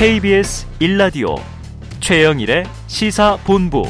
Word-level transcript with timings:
KBS 0.00 0.66
1라디오 0.80 1.38
최영일의 2.00 2.64
시사본부 2.86 3.82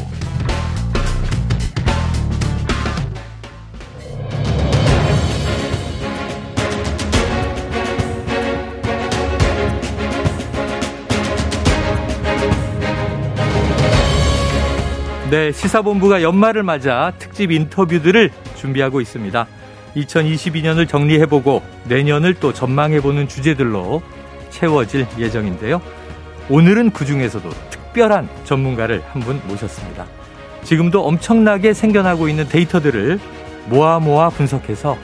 네, 15.31 15.53
시사본부가 15.53 16.23
연말을 16.23 16.65
맞아 16.65 17.13
특집 17.21 17.53
인터뷰들을 17.53 18.33
준비하고 18.57 19.01
있습니다. 19.01 19.47
2022년을 19.95 20.89
정리해보고 20.89 21.63
내년을 21.85 22.35
또 22.35 22.53
전망해보는 22.53 23.29
주제들로 23.29 24.03
채워질 24.51 25.07
예정인데요. 25.17 25.81
오늘은 26.51 26.91
그 26.91 27.05
중에서도 27.05 27.49
특별한 27.71 28.29
전문가를 28.45 29.03
한 29.07 29.21
분 29.23 29.41
모셨습니다. 29.47 30.07
지금도 30.65 31.07
엄청나게 31.07 31.73
생겨나고 31.75 32.29
있는 32.29 32.49
데이터들을 32.49 33.19
모아 33.69 33.99
모아 33.99 34.29
분석해서 34.31 34.97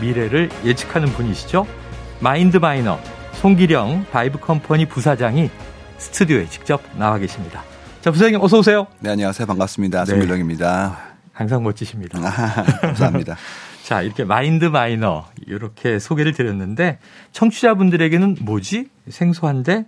미래를 0.00 0.50
예측하는 0.64 1.08
분이시죠. 1.08 1.66
Mind 2.20 2.58
Miner 2.58 2.98
송길영 3.34 4.06
바이브 4.12 4.38
컴퍼니 4.40 4.86
부사장이 4.86 5.50
스튜디오에 5.98 6.46
직접 6.48 6.80
나와 6.98 7.18
계십니다. 7.18 7.62
자, 8.00 8.10
부사장님 8.10 8.40
어서 8.42 8.58
오세요. 8.58 8.86
네, 9.00 9.10
안녕하세요. 9.10 9.46
반갑습니다. 9.46 10.04
네. 10.04 10.10
송길영입니다. 10.10 10.98
항상 11.32 11.62
멋지십니다. 11.62 12.18
아, 12.18 12.62
감사합니다. 12.80 13.36
자, 13.84 14.02
이렇게 14.02 14.24
Mind 14.24 14.66
Miner 14.66 15.24
이렇게 15.46 15.98
소개를 15.98 16.32
드렸는데 16.32 16.98
청취자분들에게는 17.32 18.38
뭐지? 18.42 18.86
생소한데 19.08 19.86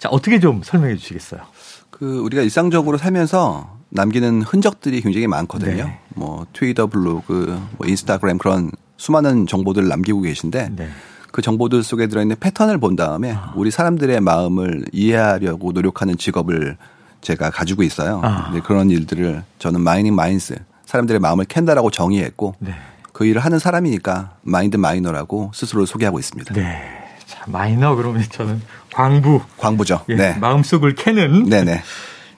자, 0.00 0.08
어떻게 0.08 0.40
좀 0.40 0.62
설명해 0.64 0.96
주시겠어요? 0.96 1.42
그 1.90 2.20
우리가 2.20 2.42
일상적으로 2.42 2.96
살면서 2.96 3.78
남기는 3.90 4.42
흔적들이 4.42 5.02
굉장히 5.02 5.26
많거든요. 5.26 5.84
네. 5.84 5.98
뭐 6.14 6.46
트위터, 6.54 6.86
블로그, 6.86 7.60
뭐 7.76 7.86
인스타그램 7.86 8.38
그런 8.38 8.70
수많은 8.96 9.46
정보들을 9.46 9.86
남기고 9.88 10.22
계신데 10.22 10.70
네. 10.74 10.88
그 11.30 11.42
정보들 11.42 11.82
속에 11.82 12.06
들어있는 12.06 12.36
패턴을 12.40 12.78
본 12.78 12.96
다음에 12.96 13.32
아. 13.32 13.52
우리 13.54 13.70
사람들의 13.70 14.20
마음을 14.20 14.86
이해하려고 14.92 15.72
노력하는 15.72 16.16
직업을 16.16 16.78
제가 17.20 17.50
가지고 17.50 17.82
있어요. 17.82 18.22
아. 18.24 18.58
그런 18.64 18.90
일들을 18.90 19.42
저는 19.58 19.82
Mining 19.82 20.14
Minds 20.14 20.56
사람들의 20.86 21.20
마음을 21.20 21.44
캔다라고 21.44 21.90
정의했고 21.90 22.54
네. 22.58 22.74
그 23.12 23.26
일을 23.26 23.44
하는 23.44 23.58
사람이니까 23.58 24.36
마인드 24.42 24.78
마이너라고 24.78 25.50
스스로 25.54 25.84
소개하고 25.84 26.18
있습니다. 26.18 26.54
네. 26.54 26.80
자, 27.26 27.44
마이너 27.46 27.94
그러면 27.94 28.24
저는 28.30 28.60
광부. 28.92 29.42
광부죠. 29.58 30.04
예, 30.08 30.16
네. 30.16 30.38
마음속을 30.38 30.94
캐는. 30.94 31.44
네네. 31.44 31.82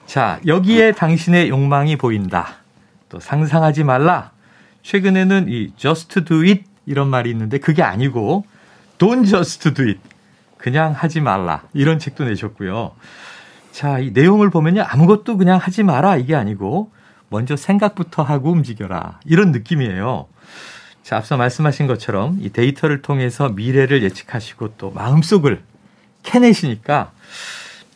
자, 0.05 0.39
여기에 0.45 0.93
당신의 0.93 1.49
욕망이 1.49 1.95
보인다. 1.95 2.57
또 3.09 3.19
상상하지 3.19 3.83
말라. 3.83 4.31
최근에는 4.81 5.47
이 5.49 5.71
just 5.77 6.25
do 6.25 6.41
it 6.41 6.63
이런 6.85 7.07
말이 7.07 7.29
있는데 7.31 7.57
그게 7.57 7.81
아니고 7.81 8.45
don't 8.97 9.27
just 9.27 9.73
do 9.73 9.85
it. 9.85 9.99
그냥 10.57 10.93
하지 10.93 11.21
말라. 11.21 11.63
이런 11.73 11.99
책도 11.99 12.25
내셨고요. 12.25 12.91
자, 13.71 13.99
이 13.99 14.11
내용을 14.11 14.49
보면요. 14.49 14.83
아무것도 14.87 15.37
그냥 15.37 15.57
하지 15.57 15.83
마라. 15.83 16.17
이게 16.17 16.35
아니고 16.35 16.91
먼저 17.29 17.55
생각부터 17.55 18.23
하고 18.23 18.51
움직여라. 18.51 19.19
이런 19.25 19.51
느낌이에요. 19.51 20.27
자, 21.01 21.17
앞서 21.17 21.35
말씀하신 21.35 21.87
것처럼 21.87 22.37
이 22.39 22.49
데이터를 22.49 23.01
통해서 23.01 23.49
미래를 23.49 24.03
예측하시고 24.03 24.75
또 24.77 24.91
마음속을 24.91 25.61
캐내시니까 26.23 27.11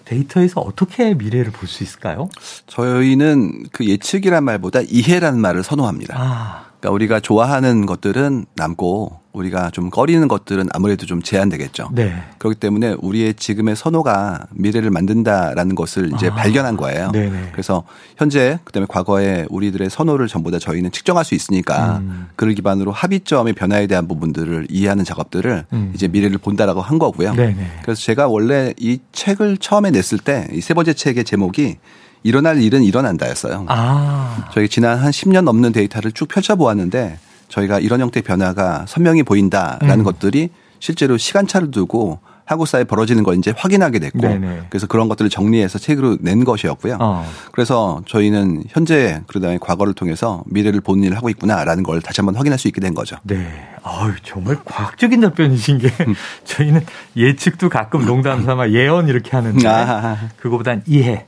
데이터에서 0.06 0.62
어떻게 0.62 1.14
미래를 1.14 1.52
볼 1.52 1.68
수 1.68 1.84
있을까요? 1.84 2.30
저희는 2.68 3.66
그 3.74 3.86
예측이란 3.86 4.44
말보다 4.46 4.82
이해라는 4.88 5.40
말을 5.42 5.64
선호합니다. 5.64 6.16
아. 6.18 6.66
그러니까 6.88 6.92
우리가 6.92 7.20
좋아하는 7.20 7.86
것들은 7.86 8.46
남고 8.56 9.20
우리가 9.34 9.70
좀 9.70 9.92
꺼리는 9.92 10.28
것들은 10.28 10.70
아무래도 10.74 11.06
좀 11.06 11.22
제한되겠죠. 11.22 11.90
네. 11.94 12.24
그렇기 12.40 12.60
때문에 12.60 12.96
우리의 13.00 13.36
지금의 13.36 13.76
선호가 13.76 14.48
미래를 14.52 14.90
만든다라는 14.90 15.76
것을 15.76 16.12
이제 16.16 16.30
아. 16.30 16.34
발견한 16.34 16.76
거예요. 16.76 17.12
네네. 17.12 17.50
그래서 17.52 17.84
현재 18.18 18.58
그다음에 18.64 18.88
과거에 18.90 19.46
우리들의 19.50 19.92
선호를 19.92 20.28
전부 20.28 20.50
다 20.50 20.58
저희는 20.58 20.92
측정할 20.92 21.24
수 21.24 21.36
있으니까 21.36 22.00
음. 22.00 22.28
그를 22.36 22.56
기반으로 22.56 22.92
합의점의 22.92 23.54
변화에 23.54 23.86
대한 23.86 24.08
부분들을 24.08 24.68
이해하는 24.72 25.04
작업들을 25.04 25.66
음. 25.72 25.92
이제 25.94 26.08
미래를 26.08 26.40
본다라고 26.40 26.82
한 26.82 26.98
거고요. 26.98 27.34
네네. 27.34 27.82
그래서 27.84 28.02
제가 28.02 28.28
원래 28.28 28.74
이 28.80 29.00
책을 29.12 29.58
처음에 29.58 29.92
냈을 29.92 30.18
때 30.18 30.48
이 30.52 30.62
세 30.62 30.74
번째 30.74 30.94
책의 30.94 31.24
제목이 31.24 31.78
일어날 32.28 32.62
일은 32.62 32.84
일어난다였어요. 32.84 33.66
아. 33.70 34.50
저희 34.54 34.68
지난 34.68 35.00
한 35.00 35.12
10년 35.12 35.44
넘는 35.46 35.72
데이터를 35.72 36.12
쭉 36.12 36.28
펼쳐보았는데 36.28 37.20
저희가 37.48 37.80
이런 37.80 38.02
형태의 38.02 38.24
변화가 38.24 38.86
선명히 38.86 39.24
보인다라는 39.24 40.00
음. 40.00 40.04
것들이 40.04 40.50
실제로 40.80 41.18
시간차를 41.18 41.72
두고 41.72 42.20
한국 42.44 42.66
사회에 42.68 42.84
벌어지는 42.84 43.24
걸 43.24 43.38
이제 43.38 43.54
확인하게 43.56 44.00
됐고 44.00 44.20
네네. 44.20 44.68
그래서 44.70 44.88
그런 44.88 45.10
것들을 45.10 45.30
정리해서 45.30 45.80
책으로 45.80 46.18
낸 46.22 46.44
것이었고요. 46.44 46.98
어. 47.00 47.30
그래서 47.52 48.02
저희는 48.06 48.64
현재 48.70 49.22
그러다음에 49.28 49.58
과거를 49.60 49.94
통해서 49.94 50.44
미래를 50.48 50.82
보는 50.82 51.04
일을 51.04 51.18
하고 51.18 51.30
있구나라는 51.30 51.84
걸 51.84 52.02
다시 52.02 52.22
한번 52.22 52.36
확인할 52.36 52.60
수 52.60 52.68
있게 52.70 52.80
된 52.80 52.94
거죠. 52.94 53.18
네. 53.24 53.48
아유, 53.84 54.14
정말 54.24 54.58
과학적인 54.64 55.22
답변이신 55.22 55.78
게 55.80 55.88
음. 56.08 56.16
저희는 56.46 56.86
예측도 57.16 57.70
가끔 57.70 58.06
농담 58.06 58.44
삼아 58.44 58.70
예언 58.70 59.08
이렇게 59.08 59.32
하는데 59.32 59.68
아. 59.68 60.30
그거보단 60.38 60.84
이해. 60.88 61.26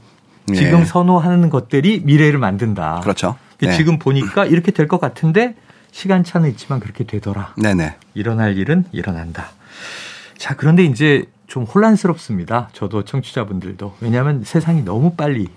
지금 0.54 0.80
네. 0.80 0.86
선호하는 0.86 1.50
것들이 1.50 2.02
미래를 2.04 2.40
만든다. 2.40 3.00
그렇죠. 3.02 3.36
네. 3.60 3.76
지금 3.76 4.00
보니까 4.00 4.46
이렇게 4.46 4.72
될 4.72 4.88
것 4.88 5.00
같은데 5.02 5.56
시간차는 5.92 6.50
있지만 6.52 6.80
그렇게 6.80 7.04
되더라. 7.04 7.54
네네. 7.58 7.96
일어날 8.14 8.58
일은 8.58 8.86
일어난다. 8.92 9.50
자, 10.38 10.56
그런데 10.56 10.84
이제 10.84 11.26
좀 11.48 11.64
혼란스럽습니다. 11.64 12.70
저도 12.74 13.04
청취자분들도. 13.06 13.98
왜냐하면 14.02 14.44
세상이 14.44 14.84
너무 14.84 15.16
빨리 15.16 15.48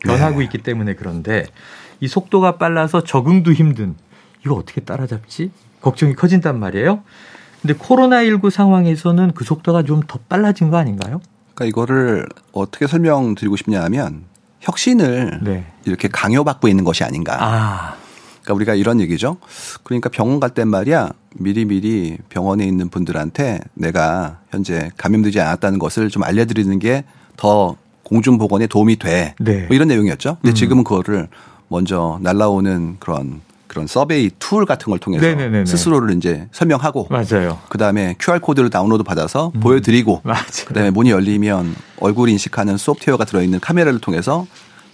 변하고 0.00 0.38
네. 0.40 0.44
있기 0.44 0.58
때문에 0.58 0.94
그런데 0.94 1.46
이 2.00 2.08
속도가 2.08 2.56
빨라서 2.58 3.02
적응도 3.04 3.52
힘든 3.52 3.94
이거 4.44 4.54
어떻게 4.54 4.80
따라잡지? 4.80 5.50
걱정이 5.80 6.14
커진단 6.14 6.58
말이에요. 6.58 7.02
근데 7.62 7.74
코로나19 7.74 8.50
상황에서는 8.50 9.32
그 9.34 9.44
속도가 9.44 9.82
좀 9.84 10.02
더 10.06 10.18
빨라진 10.28 10.70
거 10.70 10.76
아닌가요? 10.76 11.20
그러니까 11.58 11.64
이거를 11.66 12.26
어떻게 12.52 12.86
설명드리고 12.86 13.56
싶냐 13.56 13.82
하면 13.84 14.24
혁신을 14.60 15.40
네. 15.42 15.66
이렇게 15.84 16.06
강요받고 16.08 16.68
있는 16.68 16.84
것이 16.84 17.02
아닌가. 17.02 17.36
아. 17.40 17.94
그러니까 18.42 18.54
우리가 18.54 18.74
이런 18.76 19.00
얘기죠. 19.00 19.38
그러니까 19.82 20.08
병원 20.08 20.38
갈 20.40 20.50
땐 20.50 20.68
말이야 20.68 21.10
미리미리 21.34 22.18
병원에 22.28 22.64
있는 22.64 22.88
분들한테 22.88 23.60
내가 23.74 24.38
현재 24.50 24.90
감염되지 24.96 25.40
않았다는 25.40 25.78
것을 25.78 26.08
좀 26.10 26.22
알려드리는 26.22 26.78
게 26.78 27.04
더 27.38 27.76
공중 28.02 28.36
보건에 28.36 28.66
도움이 28.66 28.96
돼. 28.96 29.34
네. 29.38 29.66
뭐 29.66 29.74
이런 29.76 29.88
내용이었죠. 29.88 30.38
근데 30.42 30.52
음. 30.52 30.54
지금은 30.54 30.84
그거를 30.84 31.28
먼저 31.68 32.18
날라오는 32.22 32.96
그런 32.98 33.40
그런 33.68 33.86
survey 33.86 34.30
tool 34.38 34.64
같은 34.64 34.90
걸 34.90 34.98
통해서 34.98 35.24
네네네네. 35.24 35.66
스스로를 35.66 36.16
이제 36.16 36.48
설명하고 36.52 37.08
맞아요. 37.10 37.58
그다음에 37.68 38.16
QR 38.18 38.40
코드를 38.40 38.70
다운로드 38.70 39.04
받아서 39.04 39.52
음. 39.54 39.60
보여드리고 39.60 40.22
맞아요. 40.24 40.42
그다음에 40.66 40.90
문이 40.90 41.10
열리면 41.10 41.76
얼굴 42.00 42.28
인식하는 42.30 42.76
소프트웨어가 42.78 43.24
들어있는 43.24 43.60
카메라를 43.60 44.00
통해서 44.00 44.46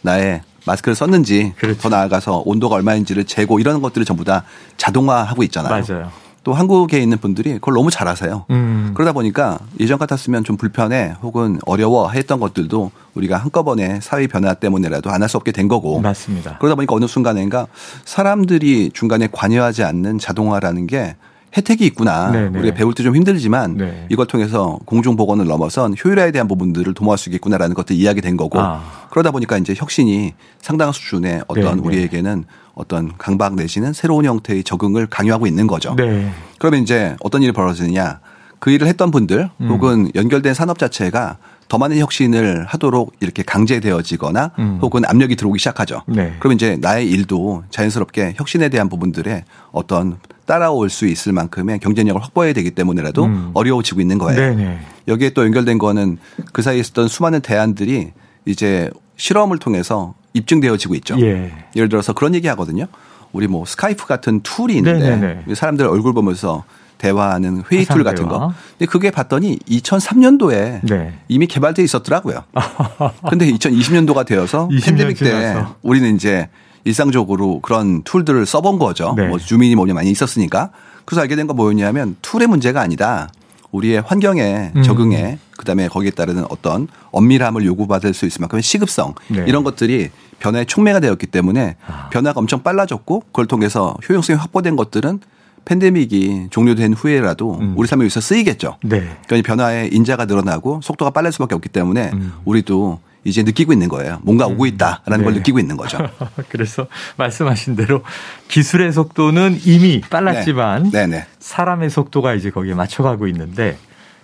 나의 0.03 0.43
마스크를 0.67 0.95
썼는지 0.95 1.55
그렇죠. 1.57 1.81
더 1.81 1.89
나아가서 1.89 2.43
온도가 2.45 2.75
얼마인지를 2.77 3.25
재고 3.25 3.61
이런 3.61 3.81
것들을 3.81 4.05
전부 4.05 4.25
다 4.25 4.45
자동화하고 4.77 5.43
있잖아요. 5.45 5.83
맞아요. 5.87 6.11
또 6.45 6.53
한국에 6.53 7.01
있는 7.01 7.19
분들이 7.19 7.55
그걸 7.55 7.75
너무 7.75 7.91
잘하세요. 7.91 8.45
음. 8.51 8.91
그러다 8.95 9.13
보니까 9.13 9.59
예전 9.81 9.99
같았으면 9.99 10.45
좀 10.45 10.57
불편해 10.57 11.15
혹은 11.23 11.59
어려워 11.67 12.11
했던 12.11 12.39
것들도 12.39 12.91
우리가 13.15 13.37
한꺼번에 13.39 13.99
사회 14.03 14.27
변화 14.27 14.55
때문에라도 14.55 15.11
안 15.11 15.23
할 15.23 15.29
수 15.29 15.39
없게 15.39 15.53
된 15.53 15.69
거고. 15.69 16.01
맞습니다. 16.01 16.59
그러다 16.59 16.75
보니까 16.77 16.95
어느 16.95 17.07
순간인가 17.07 17.67
사람들이 18.05 18.91
중간에 18.93 19.27
관여하지 19.33 19.83
않는 19.85 20.19
자동화라는 20.19 20.87
게 20.87 21.17
혜택이 21.57 21.87
있구나. 21.87 22.31
네네. 22.33 22.51
네. 22.51 22.59
우리가 22.59 22.75
배울 22.75 22.95
때 22.95 23.05
좀 23.05 23.15
힘들지만 23.15 23.77
네. 23.77 24.07
이걸 24.09 24.27
통해서 24.27 24.79
공중 24.87 25.15
보건을 25.17 25.45
넘어선 25.47 25.95
효율화에 26.03 26.31
대한 26.33 26.49
부분들을 26.49 26.95
도모할 26.95 27.19
수 27.19 27.29
있겠구나라는 27.29 27.75
것들 27.75 27.95
이야기 27.97 28.21
된 28.23 28.37
거고 28.37 28.59
아. 28.61 28.83
그러다 29.11 29.31
보니까 29.31 29.59
이제 29.59 29.75
혁신이 29.77 30.33
상당한 30.61 30.93
수준의 30.93 31.43
어떤 31.49 31.65
네네. 31.65 31.75
네. 31.77 31.83
우리에게는 31.87 32.45
어떤 32.75 33.13
강박 33.19 33.55
내지는 33.55 33.93
새로운 33.93 34.25
형태의 34.25 34.65
적응을 34.65 35.07
강요하고 35.07 35.47
있는 35.47 35.67
거죠. 35.67 35.95
네. 35.97 36.31
그러면 36.59 36.83
이제 36.83 37.15
어떤 37.21 37.43
일이 37.43 37.53
벌어지느냐. 37.53 38.21
그 38.59 38.71
일을 38.71 38.87
했던 38.87 39.11
분들 39.11 39.51
음. 39.61 39.69
혹은 39.69 40.11
연결된 40.15 40.55
산업 40.55 40.79
자체가 40.79 41.37
더 41.69 41.77
많은 41.79 41.99
혁신을 41.99 42.65
하도록 42.67 43.13
이렇게 43.21 43.43
강제되어지거나 43.43 44.53
음. 44.59 44.79
혹은 44.81 45.03
압력이 45.05 45.37
들어오기 45.37 45.59
시작하죠. 45.59 46.03
네. 46.07 46.35
그러면 46.39 46.57
이제 46.57 46.79
나의 46.81 47.09
일도 47.11 47.65
자연스럽게 47.71 48.35
혁신에 48.37 48.71
대한 48.71 48.89
부분들에 48.89 49.45
어떤 49.73 50.17
따라올 50.47 50.91
수 50.91 51.07
있을 51.07 51.33
만큼의 51.33 51.79
경쟁력을 51.79 52.23
확보해야 52.23 52.53
되기 52.53 52.71
때문에라도 52.71 53.25
음. 53.25 53.51
어려워지고 53.55 54.01
있는 54.01 54.19
거예요. 54.19 54.39
네네. 54.39 54.79
여기에 55.09 55.31
또 55.31 55.45
연결된 55.45 55.79
거는 55.79 56.19
그 56.53 56.63
사이에 56.63 56.81
있었던 56.81 57.09
수많은 57.09 57.41
대안들이 57.41 58.13
이제 58.47 58.91
실험을 59.17 59.59
통해서 59.59 60.15
입증되어지고 60.35 60.95
있죠. 60.97 61.17
예. 61.21 61.53
예를 61.77 61.89
들어서 61.89 62.13
그런 62.13 62.35
얘기 62.35 62.49
하거든요. 62.49 62.87
우리 63.33 63.47
뭐 63.49 63.65
스카이프 63.65 64.07
같은 64.07 64.41
tool이 64.43 64.77
있는데 64.77 65.17
네네네. 65.17 65.55
사람들 65.55 65.87
얼굴 65.87 66.13
보면서 66.13 66.65
대화하는 66.99 67.63
회의 67.71 67.85
tool 67.85 68.05
같은 68.05 68.29
대화. 68.29 68.39
거. 68.39 68.55
근데 68.79 68.87
그게 68.91 69.11
봤더니 69.11 69.59
2003년도에 69.69 70.81
네. 70.89 71.15
이미 71.29 71.47
개발돼 71.47 71.83
있었더라고요. 71.83 72.45
근데 73.29 73.51
2020년도가 73.53 74.25
되어서 74.27 74.69
팬데믹 74.85 75.19
때 75.19 75.25
지나서. 75.27 75.77
우리는 75.83 76.15
이제 76.15 76.49
일상적으로 76.85 77.61
그런 77.61 78.03
tool들을 78.03 78.45
써본 78.47 78.79
거죠. 78.79 79.15
네. 79.17 79.27
뭐 79.29 79.39
줌이니 79.39 79.75
뭐니 79.75 79.95
많이 79.95 80.11
있었으니까. 80.11 80.71
그래서 81.05 81.21
알게 81.23 81.37
된 81.37 81.47
건 81.47 81.57
뭐였냐면 81.57 82.17
tool의 82.23 82.47
문제가 82.49 82.81
아니다. 82.81 83.29
우리의 83.73 84.03
환경에 84.03 84.73
음. 84.77 84.83
적응해 84.83 85.39
그다음에 85.57 85.89
거기에 85.89 86.11
따르는 86.11 86.45
어떤 86.49 86.87
엄밀함을 87.11 87.65
요구받을 87.67 88.15
수 88.15 88.25
있을 88.25 88.41
만큼의 88.41 88.63
시급성 88.63 89.15
네. 89.29 89.45
이런 89.49 89.65
것들이 89.65 90.11
변화의 90.39 90.67
촉매가 90.67 91.01
되었기 91.01 91.27
때문에 91.27 91.77
아. 91.87 92.09
변화가 92.11 92.39
엄청 92.39 92.63
빨라졌고 92.63 93.21
그걸 93.27 93.47
통해서 93.47 93.97
효용성이 94.09 94.39
확보된 94.39 94.77
것들은 94.77 95.21
팬데믹이 95.65 96.49
종료된 96.51 96.93
후에라도 96.93 97.59
음. 97.61 97.75
우리 97.77 97.89
삶에 97.89 98.07
있어 98.07 98.21
쓰이겠죠. 98.21 98.77
네. 98.85 99.09
그러니까 99.27 99.47
변화의 99.47 99.93
인자가 99.95 100.27
늘어나고 100.27 100.81
속도가 100.83 101.11
빠를 101.11 101.33
수밖에 101.33 101.55
없기 101.55 101.69
때문에 101.71 102.11
음. 102.13 102.33
우리도 102.45 103.01
이제 103.25 103.43
느끼고 103.43 103.73
있는 103.73 103.89
거예요. 103.89 104.19
뭔가 104.23 104.47
오고 104.47 104.65
음. 104.65 104.69
있다라는 104.69 105.19
네. 105.19 105.25
걸 105.25 105.35
느끼고 105.35 105.59
있는 105.59 105.77
거죠. 105.77 105.99
그래서 106.49 106.87
말씀하신 107.17 107.75
대로 107.75 108.03
기술의 108.49 108.93
속도는 108.93 109.61
이미 109.65 110.01
빨랐지만 110.03 110.91
네. 110.91 111.07
네, 111.07 111.19
네. 111.19 111.27
사람의 111.41 111.91
속도가 111.91 112.35
이제 112.35 112.51
거기에 112.51 112.75
맞춰가고 112.75 113.27
있는데 113.29 113.79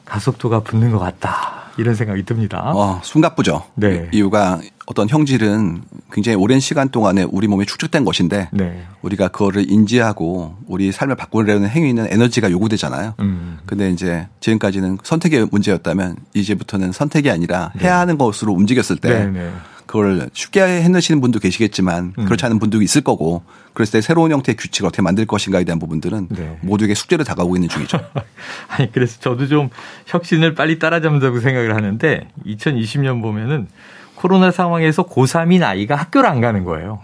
가속도가 0.04 0.60
붙는 0.60 0.90
것 0.90 0.98
같다. 0.98 1.60
이런 1.78 1.94
생각이 1.94 2.24
듭니다. 2.24 2.72
어, 2.74 3.00
숨가쁘죠. 3.02 3.64
네. 3.74 4.08
이유가 4.12 4.60
어떤 4.86 5.08
형질은 5.08 5.82
굉장히 6.12 6.36
오랜 6.36 6.60
시간 6.60 6.88
동안에 6.90 7.26
우리 7.30 7.46
몸에 7.46 7.64
축적된 7.64 8.04
것인데 8.04 8.48
네. 8.52 8.84
우리가 9.02 9.28
그거를 9.28 9.70
인지하고 9.70 10.56
우리 10.66 10.92
삶을 10.92 11.14
바꾸려는 11.14 11.68
행위는 11.68 12.08
에너지가 12.10 12.50
요구되잖아요. 12.50 13.14
음. 13.20 13.49
근데 13.66 13.90
이제 13.90 14.26
지금까지는 14.40 14.98
선택의 15.02 15.48
문제였다면 15.50 16.16
이제부터는 16.34 16.92
선택이 16.92 17.30
아니라 17.30 17.72
네. 17.76 17.84
해야 17.84 17.98
하는 17.98 18.18
것으로 18.18 18.52
움직였을 18.52 18.96
때 18.96 19.26
네, 19.26 19.26
네. 19.26 19.52
그걸 19.86 20.30
쉽게 20.32 20.62
해내시는 20.62 21.20
분도 21.20 21.40
계시겠지만 21.40 22.14
음. 22.16 22.24
그렇지 22.24 22.46
않은 22.46 22.60
분도 22.60 22.80
있을 22.80 23.00
거고 23.00 23.42
그랬을 23.72 23.92
때 23.94 24.00
새로운 24.00 24.30
형태의 24.30 24.56
규칙을 24.56 24.86
어떻게 24.86 25.02
만들 25.02 25.26
것인가에 25.26 25.64
대한 25.64 25.78
부분들은 25.80 26.28
네. 26.30 26.58
모두에게 26.60 26.94
숙제로 26.94 27.24
다가오고 27.24 27.56
있는 27.56 27.68
중이죠. 27.68 27.98
아니 28.68 28.92
그래서 28.92 29.18
저도 29.18 29.48
좀 29.48 29.68
혁신을 30.06 30.54
빨리 30.54 30.78
따라잡는다고 30.78 31.40
생각을 31.40 31.74
하는데 31.74 32.28
2020년 32.46 33.20
보면은 33.20 33.66
코로나 34.14 34.50
상황에서 34.52 35.06
고3인 35.06 35.64
아이가 35.64 35.96
학교를 35.96 36.28
안 36.28 36.40
가는 36.40 36.64
거예요. 36.64 37.00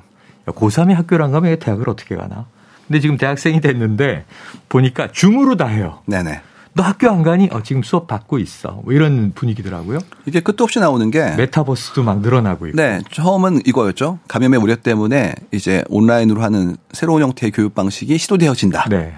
고3이 0.47 0.95
학교를 0.95 1.25
안 1.25 1.33
가면 1.33 1.59
대학을 1.59 1.89
어떻게 1.89 2.15
가나? 2.15 2.47
근데 2.87 3.01
지금 3.01 3.17
대학생이 3.17 3.61
됐는데 3.61 4.25
보니까 4.69 5.11
줌으로 5.13 5.57
다 5.57 5.67
해요. 5.67 6.01
네네. 6.07 6.41
너 6.75 6.83
학교 6.83 7.09
안 7.09 7.23
가니? 7.23 7.49
어, 7.53 7.63
지금 7.63 7.83
수업 7.83 8.07
받고 8.07 8.39
있어. 8.39 8.83
뭐 8.85 8.93
이런 8.93 9.33
분위기더라고요. 9.35 9.99
이게 10.27 10.41
끝도 10.41 10.65
없이 10.65 10.79
나오는 10.79 11.11
게 11.11 11.35
메타버스도 11.35 12.03
막 12.03 12.21
늘어나고 12.21 12.67
있고. 12.67 12.77
네. 12.77 13.01
처음은 13.11 13.63
이거였죠. 13.65 14.19
감염의 14.29 14.61
우려 14.61 14.77
때문에 14.77 15.35
이제 15.53 15.83
온라인으로 15.89 16.43
하는 16.43 16.77
새로운 16.93 17.23
형태의 17.23 17.53
교육 17.53 17.75
방식이 17.75 18.19
시도되어진다. 18.19 18.89
네. 18.91 19.15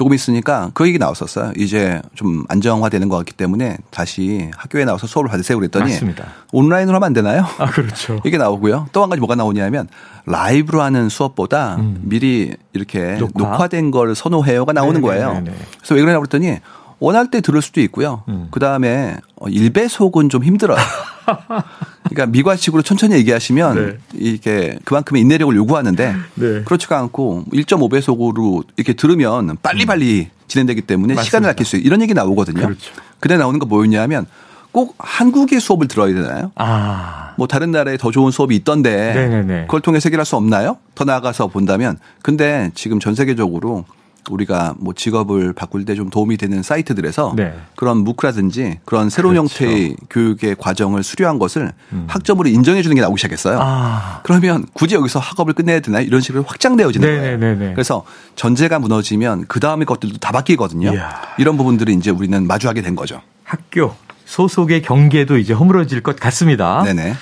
조금 0.00 0.14
있으니까 0.14 0.70
그 0.72 0.86
얘기 0.88 0.96
나왔었어요. 0.96 1.52
이제 1.58 2.00
좀 2.14 2.46
안정화되는 2.48 3.10
것 3.10 3.18
같기 3.18 3.34
때문에 3.34 3.76
다시 3.90 4.50
학교에 4.56 4.86
나와서 4.86 5.06
수업을 5.06 5.28
받으세요 5.30 5.58
그랬더니 5.58 5.92
맞습니다. 5.92 6.24
온라인으로 6.52 6.94
하면 6.96 7.06
안 7.08 7.12
되나요? 7.12 7.44
아 7.58 7.66
그렇죠. 7.66 8.18
이게 8.24 8.38
나오고요. 8.38 8.86
또 8.92 9.02
한 9.02 9.10
가지 9.10 9.20
뭐가 9.20 9.34
나오냐면 9.34 9.88
라이브로 10.24 10.80
하는 10.80 11.10
수업보다 11.10 11.76
음. 11.80 11.98
미리 12.04 12.56
이렇게 12.72 13.18
녹화? 13.36 13.68
된걸 13.68 14.14
선호해요가 14.14 14.72
나오는 14.72 15.02
네네네네. 15.02 15.22
거예요. 15.22 15.34
네, 15.42 15.50
네, 15.50 15.50
네. 15.50 15.66
그래서 15.76 15.94
왜 15.96 16.00
그러냐고 16.00 16.22
그랬더니 16.26 16.60
원할 16.98 17.30
때 17.30 17.42
들을 17.42 17.60
수도 17.60 17.82
있고요. 17.82 18.22
음. 18.28 18.48
그 18.50 18.58
다음에 18.58 19.18
1배속은 19.38 20.24
어, 20.24 20.28
좀 20.30 20.42
힘들어요. 20.44 20.78
그러니까 22.04 22.26
미관식으로 22.26 22.82
천천히 22.82 23.14
얘기하시면 23.16 23.74
네. 23.74 23.98
이게 24.14 24.78
그만큼의 24.84 25.22
인내력을 25.22 25.54
요구하는데 25.54 26.14
네. 26.34 26.62
그렇지가 26.64 26.98
않고 26.98 27.44
1.5배속으로 27.52 28.64
이렇게 28.76 28.94
들으면 28.94 29.56
빨리빨리 29.62 30.28
음. 30.30 30.40
진행되기 30.48 30.82
때문에 30.82 31.14
맞습니다. 31.14 31.22
시간을 31.24 31.48
아낄 31.50 31.66
수 31.66 31.76
있어요. 31.76 31.86
이런 31.86 32.02
얘기 32.02 32.14
나오거든요. 32.14 32.62
그렇죠. 32.62 32.92
그때 33.20 33.36
나오는 33.36 33.58
거 33.58 33.66
뭐였냐면 33.66 34.26
꼭 34.72 34.94
한국의 34.98 35.60
수업을 35.60 35.88
들어야 35.88 36.14
되나요? 36.14 36.52
아. 36.54 37.34
뭐 37.36 37.46
다른 37.46 37.70
나라에 37.70 37.96
더 37.96 38.10
좋은 38.10 38.30
수업이 38.30 38.54
있던데 38.56 39.12
네네네. 39.14 39.62
그걸 39.62 39.80
통해 39.80 39.98
해결할 40.04 40.24
수 40.24 40.36
없나요? 40.36 40.78
더 40.94 41.04
나아가서 41.04 41.48
본다면 41.48 41.98
근데 42.22 42.70
지금 42.74 43.00
전 43.00 43.14
세계적으로 43.14 43.84
우리가 44.28 44.74
뭐 44.78 44.92
직업을 44.94 45.52
바꿀 45.52 45.84
때 45.84 45.94
좀 45.94 46.08
도움이 46.10 46.36
되는 46.36 46.62
사이트들에서 46.62 47.34
네. 47.36 47.54
그런 47.76 47.98
무크라든지 47.98 48.78
그런 48.84 49.10
새로운 49.10 49.34
그렇죠. 49.34 49.64
형태의 49.64 49.96
교육의 50.10 50.56
과정을 50.58 51.02
수료한 51.02 51.38
것을 51.38 51.72
음. 51.92 52.04
학점으로 52.08 52.48
인정해 52.48 52.82
주는 52.82 52.94
게 52.94 53.00
나오기 53.00 53.18
시작했어요. 53.18 53.58
아. 53.60 54.20
그러면 54.22 54.66
굳이 54.72 54.94
여기서 54.94 55.18
학업을 55.18 55.54
끝내야 55.54 55.80
되나 55.80 56.00
이런 56.00 56.20
식으로 56.20 56.44
확장되어지는 56.46 57.08
네네네네. 57.08 57.56
거예요. 57.58 57.74
그래서 57.74 58.04
전제가 58.36 58.78
무너지면 58.78 59.46
그 59.48 59.58
다음의 59.60 59.86
것들도 59.86 60.18
다 60.18 60.32
바뀌거든요. 60.32 60.92
이야. 60.94 61.20
이런 61.38 61.56
부분들이 61.56 61.92
이제 61.94 62.10
우리는 62.10 62.46
마주하게 62.46 62.82
된 62.82 62.94
거죠. 62.94 63.20
학교 63.44 63.94
소속의 64.26 64.82
경계도 64.82 65.38
이제 65.38 65.52
허물어질 65.52 66.02
것 66.02 66.16
같습니다. 66.20 66.82
네네. 66.84 67.14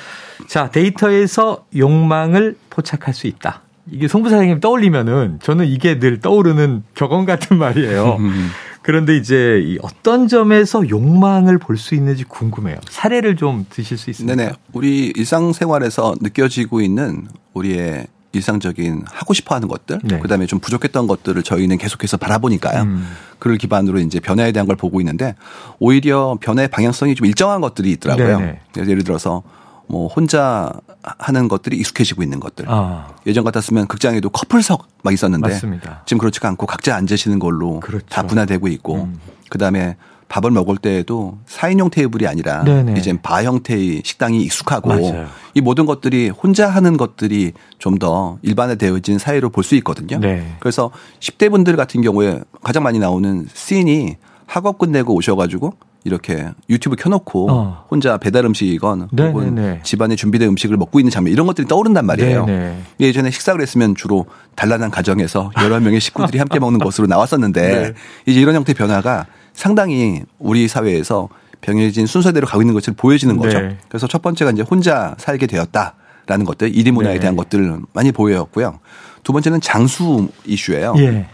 자 0.46 0.70
데이터에서 0.70 1.64
욕망을 1.76 2.56
포착할 2.70 3.14
수 3.14 3.26
있다. 3.26 3.62
이게 3.90 4.08
송부 4.08 4.28
사장님 4.30 4.60
떠올리면은 4.60 5.38
저는 5.42 5.66
이게 5.66 5.98
늘 5.98 6.20
떠오르는 6.20 6.82
격언 6.94 7.24
같은 7.24 7.56
말이에요. 7.58 8.16
음. 8.18 8.48
그런데 8.82 9.16
이제 9.16 9.76
어떤 9.82 10.28
점에서 10.28 10.88
욕망을 10.88 11.58
볼 11.58 11.76
수 11.76 11.94
있는지 11.94 12.24
궁금해요. 12.24 12.76
사례를 12.88 13.36
좀 13.36 13.66
드실 13.68 13.98
수 13.98 14.10
있습니까? 14.10 14.34
네네. 14.36 14.52
우리 14.72 15.12
일상생활에서 15.14 16.14
느껴지고 16.20 16.80
있는 16.80 17.26
우리의 17.54 18.06
일상적인 18.32 19.04
하고 19.10 19.32
싶어 19.34 19.54
하는 19.54 19.68
것들, 19.68 20.00
네. 20.04 20.18
그 20.20 20.28
다음에 20.28 20.46
좀 20.46 20.58
부족했던 20.58 21.06
것들을 21.06 21.42
저희는 21.42 21.78
계속해서 21.78 22.16
바라보니까요. 22.18 22.82
음. 22.82 23.06
그를 23.38 23.56
기반으로 23.58 23.98
이제 24.00 24.20
변화에 24.20 24.52
대한 24.52 24.66
걸 24.66 24.76
보고 24.76 25.00
있는데 25.00 25.34
오히려 25.78 26.36
변화의 26.40 26.68
방향성이 26.68 27.14
좀 27.14 27.26
일정한 27.26 27.60
것들이 27.60 27.90
있더라고요. 27.92 28.38
네네. 28.38 28.60
예를 28.76 29.04
들어서 29.04 29.42
뭐 29.88 30.06
혼자 30.08 30.72
하는 31.02 31.48
것들이 31.48 31.76
익숙해지고 31.78 32.22
있는 32.22 32.40
것들. 32.40 32.66
아. 32.68 33.08
예전 33.26 33.44
같았으면 33.44 33.86
극장에도 33.86 34.28
커플석 34.30 34.86
막 35.02 35.12
있었는데 35.14 35.48
맞습니다. 35.48 36.02
지금 36.06 36.18
그렇지가 36.18 36.48
않고 36.48 36.66
각자 36.66 36.94
앉으시는 36.96 37.38
걸로 37.38 37.80
그렇죠. 37.80 38.04
다 38.08 38.22
분화되고 38.22 38.68
있고 38.68 38.96
음. 38.96 39.18
그다음에 39.48 39.96
밥을 40.28 40.50
먹을 40.50 40.76
때에도 40.76 41.38
4인용 41.48 41.90
테이블이 41.90 42.26
아니라 42.26 42.62
네네. 42.62 42.96
이제 42.98 43.18
바 43.22 43.42
형태의 43.44 44.02
식당이 44.04 44.42
익숙하고 44.42 44.90
맞아요. 44.90 45.26
이 45.54 45.62
모든 45.62 45.86
것들이 45.86 46.28
혼자 46.28 46.68
하는 46.68 46.98
것들이 46.98 47.52
좀 47.78 47.98
더 47.98 48.38
일반화되어진 48.42 49.18
사회로 49.18 49.48
볼 49.48 49.64
수 49.64 49.74
있거든요. 49.76 50.18
네. 50.18 50.54
그래서 50.60 50.90
10대 51.20 51.50
분들 51.50 51.76
같은 51.76 52.02
경우에 52.02 52.40
가장 52.62 52.82
많이 52.82 52.98
나오는 52.98 53.48
씬이 53.54 54.16
학업 54.46 54.76
끝내고 54.78 55.14
오셔가지고 55.14 55.72
이렇게 56.04 56.50
유튜브 56.70 56.96
켜놓고 56.96 57.50
어. 57.50 57.84
혼자 57.90 58.16
배달 58.16 58.44
음식이건 58.44 59.08
네네네. 59.12 59.32
혹은 59.32 59.54
네, 59.54 59.62
네. 59.62 59.80
집안에 59.82 60.16
준비된 60.16 60.48
음식을 60.50 60.76
먹고 60.76 61.00
있는 61.00 61.10
장면 61.10 61.32
이런 61.32 61.46
것들이 61.46 61.66
떠오른단 61.66 62.06
말이에요. 62.06 62.46
네네. 62.46 62.58
네. 62.58 62.82
예전에 63.00 63.30
식사를 63.30 63.60
했으면 63.60 63.94
주로 63.94 64.26
단란한 64.54 64.90
가정에서 64.90 65.50
여러 65.62 65.80
명의 65.80 66.00
식구들이 66.00 66.38
함께 66.40 66.58
먹는 66.58 66.78
것으로 66.78 67.06
나왔었는데 67.06 67.60
네. 67.60 67.94
이제 68.26 68.40
이런 68.40 68.54
형태의 68.54 68.74
변화가 68.74 69.26
상당히 69.52 70.22
우리 70.38 70.68
사회에서 70.68 71.28
병해진 71.60 72.06
순서대로 72.06 72.46
가고 72.46 72.62
있는 72.62 72.74
것을 72.74 72.94
보여지는 72.94 73.36
거죠. 73.36 73.60
네. 73.60 73.78
그래서 73.88 74.06
첫 74.06 74.22
번째가 74.22 74.52
이제 74.52 74.62
혼자 74.62 75.14
살게 75.18 75.46
되었다 75.46 75.94
라는 76.26 76.44
것들, 76.44 76.76
이리 76.76 76.90
문화에 76.90 77.14
네. 77.14 77.20
대한 77.20 77.36
것들을 77.36 77.80
많이 77.92 78.12
보여왔고요. 78.12 78.78
두 79.24 79.32
번째는 79.32 79.60
장수 79.60 80.28
이슈예요. 80.44 80.94
예. 80.98 81.26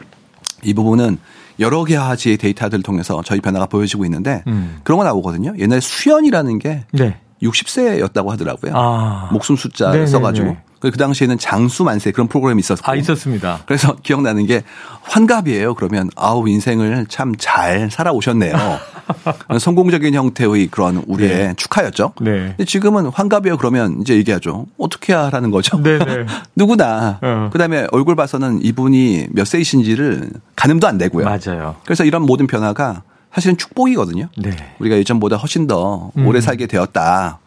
이 0.62 0.72
부분은 0.72 1.18
여러 1.60 1.84
개화지의 1.84 2.36
데이터들을 2.36 2.82
통해서 2.82 3.22
저희 3.24 3.40
변화가 3.40 3.66
보여지고 3.66 4.04
있는데 4.04 4.42
음. 4.46 4.80
그런 4.82 4.98
거 4.98 5.04
나오거든요. 5.04 5.54
옛날에 5.58 5.80
수연이라는 5.80 6.58
게 6.58 6.84
네. 6.92 7.18
60세였다고 7.42 8.28
하더라고요. 8.28 8.72
아. 8.74 9.28
목숨 9.32 9.56
숫자 9.56 9.92
를 9.92 10.06
써가지고. 10.06 10.56
그 10.90 10.98
당시에는 10.98 11.38
장수 11.38 11.84
만세 11.84 12.10
그런 12.10 12.28
프로그램이 12.28 12.60
있었고. 12.60 12.82
아, 12.90 12.94
있었습니다. 12.96 13.60
그래서 13.66 13.96
기억나는 14.02 14.46
게 14.46 14.62
환갑이에요. 15.02 15.74
그러면 15.74 16.10
아우 16.16 16.48
인생을 16.48 17.06
참 17.08 17.34
잘 17.38 17.90
살아오셨네요. 17.90 18.54
성공적인 19.58 20.14
형태의 20.14 20.68
그런 20.68 21.02
우리의 21.06 21.28
네. 21.48 21.54
축하였죠. 21.56 22.12
네. 22.20 22.54
지금은 22.66 23.06
환갑이요 23.06 23.56
그러면 23.58 24.00
이제 24.00 24.14
얘기하죠. 24.16 24.66
어떻게 24.78 25.12
하라는 25.12 25.50
거죠. 25.50 25.78
네, 25.82 25.98
네. 25.98 26.26
누구나. 26.56 27.18
어. 27.22 27.50
그다음에 27.52 27.86
얼굴 27.92 28.16
봐서는 28.16 28.60
이분이 28.64 29.28
몇 29.30 29.46
세이신지를 29.46 30.30
가늠도 30.56 30.86
안 30.86 30.98
되고요. 30.98 31.24
맞아요. 31.24 31.76
그래서 31.84 32.04
이런 32.04 32.22
모든 32.22 32.46
변화가 32.46 33.02
사실은 33.34 33.56
축복이거든요. 33.56 34.28
네. 34.38 34.50
우리가 34.78 34.96
예전보다 34.96 35.36
훨씬 35.36 35.66
더 35.66 36.12
음. 36.16 36.26
오래 36.26 36.40
살게 36.40 36.66
되었다. 36.66 37.38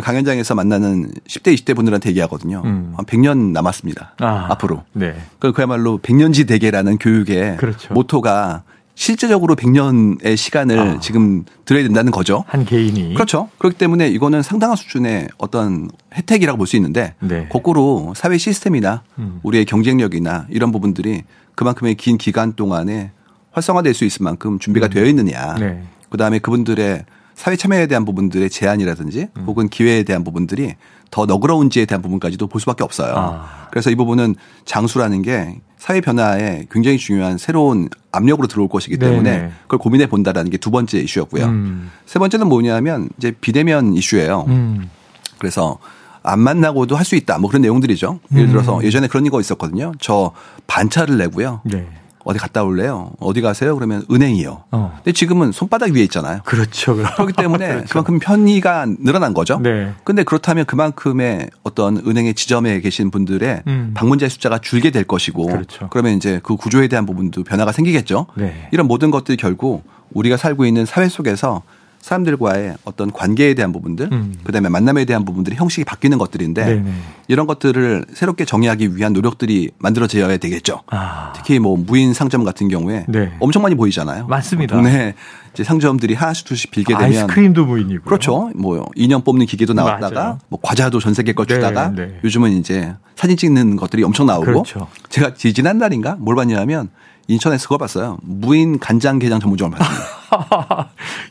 강연장에서 0.00 0.54
만나는 0.54 1.10
10대, 1.28 1.54
20대 1.54 1.74
분들한테 1.76 2.10
얘기하거든요. 2.10 2.62
음. 2.64 2.92
한 2.96 3.04
100년 3.04 3.52
남았습니다. 3.52 4.14
아, 4.18 4.46
앞으로. 4.50 4.82
네. 4.92 5.14
그 5.38 5.52
그야말로 5.52 5.98
100년지 5.98 6.46
대계라는 6.46 6.98
교육의 6.98 7.56
그렇죠. 7.56 7.92
모토가 7.94 8.62
실제적으로 8.98 9.56
100년의 9.56 10.36
시간을 10.36 10.78
아. 10.78 11.00
지금 11.00 11.44
들어야 11.66 11.82
된다는 11.82 12.10
거죠. 12.10 12.44
한 12.46 12.64
개인이. 12.64 13.12
그렇죠. 13.14 13.50
그렇기 13.58 13.76
때문에 13.76 14.08
이거는 14.08 14.40
상당한 14.42 14.74
수준의 14.76 15.28
어떤 15.36 15.90
혜택이라고 16.14 16.56
볼 16.56 16.66
수 16.66 16.76
있는데 16.76 17.14
네. 17.20 17.46
거꾸로 17.50 18.14
사회 18.16 18.38
시스템이나 18.38 19.02
음. 19.18 19.40
우리의 19.42 19.66
경쟁력이나 19.66 20.46
이런 20.50 20.72
부분들이 20.72 21.24
그만큼의 21.54 21.94
긴 21.96 22.16
기간 22.16 22.54
동안에 22.54 23.10
활성화될 23.52 23.92
수 23.94 24.04
있을 24.06 24.24
만큼 24.24 24.58
준비가 24.58 24.86
음. 24.86 24.90
되어 24.90 25.04
있느냐. 25.04 25.54
네. 25.58 25.82
그다음에 26.08 26.38
그분들의 26.38 27.04
사회 27.36 27.54
참여에 27.54 27.86
대한 27.86 28.04
부분들의 28.04 28.48
제한이라든지 28.50 29.28
음. 29.36 29.44
혹은 29.46 29.68
기회에 29.68 30.02
대한 30.02 30.24
부분들이 30.24 30.74
더 31.10 31.26
너그러운지에 31.26 31.84
대한 31.84 32.02
부분까지도 32.02 32.46
볼 32.48 32.60
수밖에 32.60 32.82
없어요. 32.82 33.14
아. 33.14 33.68
그래서 33.70 33.90
이 33.90 33.94
부분은 33.94 34.34
장수라는 34.64 35.22
게 35.22 35.60
사회 35.78 36.00
변화에 36.00 36.66
굉장히 36.70 36.96
중요한 36.98 37.38
새로운 37.38 37.88
압력으로 38.10 38.48
들어올 38.48 38.68
것이기 38.68 38.96
때문에 38.96 39.30
네네. 39.30 39.52
그걸 39.62 39.78
고민해 39.78 40.08
본다라는 40.08 40.50
게 40.50 40.56
두 40.56 40.70
번째 40.70 40.98
이슈였고요. 40.98 41.44
음. 41.44 41.90
세 42.06 42.18
번째는 42.18 42.48
뭐냐면 42.48 43.10
이제 43.18 43.30
비대면 43.40 43.92
이슈예요. 43.94 44.46
음. 44.48 44.90
그래서 45.38 45.78
안 46.22 46.40
만나고도 46.40 46.96
할 46.96 47.04
수 47.04 47.14
있다. 47.14 47.38
뭐 47.38 47.48
그런 47.50 47.62
내용들이죠. 47.62 48.18
예를 48.34 48.48
들어서 48.48 48.78
음. 48.78 48.82
예전에 48.82 49.06
그런 49.06 49.28
거 49.30 49.40
있었거든요. 49.40 49.92
저 50.00 50.32
반차를 50.66 51.18
내고요. 51.18 51.60
네. 51.64 51.86
어디 52.26 52.40
갔다 52.40 52.64
올래요? 52.64 53.12
어디 53.20 53.40
가세요? 53.40 53.76
그러면 53.76 54.04
은행이요. 54.10 54.64
어. 54.72 54.92
근데 54.96 55.12
지금은 55.12 55.52
손바닥 55.52 55.92
위에 55.92 56.02
있잖아요. 56.02 56.40
그렇죠. 56.44 56.96
그렇기 56.96 57.32
때문에 57.34 57.68
그렇죠. 57.86 57.86
그만큼 57.88 58.18
편의가 58.18 58.86
늘어난 58.98 59.32
거죠. 59.32 59.60
네. 59.60 59.92
근데 60.02 60.24
그렇다면 60.24 60.64
그만큼의 60.64 61.48
어떤 61.62 61.98
은행의 61.98 62.34
지점에 62.34 62.80
계신 62.80 63.12
분들의 63.12 63.62
음. 63.68 63.92
방문자의 63.94 64.28
숫자가 64.28 64.58
줄게 64.58 64.90
될 64.90 65.04
것이고 65.04 65.46
그렇죠. 65.46 65.88
그러면 65.88 66.14
이제 66.16 66.40
그 66.42 66.56
구조에 66.56 66.88
대한 66.88 67.06
부분도 67.06 67.44
변화가 67.44 67.70
생기겠죠. 67.70 68.26
네. 68.34 68.68
이런 68.72 68.88
모든 68.88 69.12
것들이 69.12 69.36
결국 69.36 69.84
우리가 70.12 70.36
살고 70.36 70.66
있는 70.66 70.84
사회 70.84 71.08
속에서 71.08 71.62
사람들과의 72.06 72.76
어떤 72.84 73.10
관계에 73.10 73.54
대한 73.54 73.72
부분들, 73.72 74.10
음. 74.12 74.36
그다음에 74.44 74.68
만남에 74.68 75.04
대한 75.06 75.24
부분들이 75.24 75.56
형식이 75.56 75.84
바뀌는 75.84 76.18
것들인데 76.18 76.64
네네. 76.64 76.92
이런 77.26 77.48
것들을 77.48 78.06
새롭게 78.14 78.44
정의하기 78.44 78.94
위한 78.94 79.12
노력들이 79.12 79.72
만들어져야 79.78 80.36
되겠죠. 80.36 80.82
아. 80.86 81.32
특히 81.34 81.58
뭐 81.58 81.76
무인 81.76 82.14
상점 82.14 82.44
같은 82.44 82.68
경우에 82.68 83.06
네. 83.08 83.32
엄청 83.40 83.62
많이 83.62 83.74
보이잖아요. 83.74 84.28
맞습니다. 84.28 84.76
동네 84.76 85.14
이제 85.52 85.64
상점들이 85.64 86.14
하나씩 86.14 86.46
둘씩 86.46 86.70
빌게 86.70 86.94
되면 86.94 87.08
아이스크림도 87.08 87.66
무인이고 87.66 88.04
그렇죠. 88.04 88.52
뭐 88.54 88.88
인형 88.94 89.22
뽑는 89.24 89.46
기계도 89.46 89.72
나왔다가 89.72 90.20
맞아요. 90.20 90.38
뭐 90.48 90.60
과자도 90.62 91.00
전 91.00 91.12
세계 91.12 91.32
걸 91.32 91.46
주다가 91.46 91.88
네, 91.88 92.06
네. 92.06 92.20
요즘은 92.22 92.52
이제 92.52 92.94
사진 93.16 93.36
찍는 93.36 93.74
것들이 93.74 94.04
엄청 94.04 94.26
나오고 94.26 94.44
그렇죠. 94.44 94.86
제가 95.08 95.34
지난 95.34 95.78
날인가 95.78 96.14
뭘 96.20 96.36
봤냐면 96.36 96.88
인천에서 97.26 97.64
그걸 97.64 97.78
봤어요. 97.78 98.18
무인 98.22 98.78
간장 98.78 99.18
게장 99.18 99.40
전문점을 99.40 99.76
봤습니다. 99.76 100.85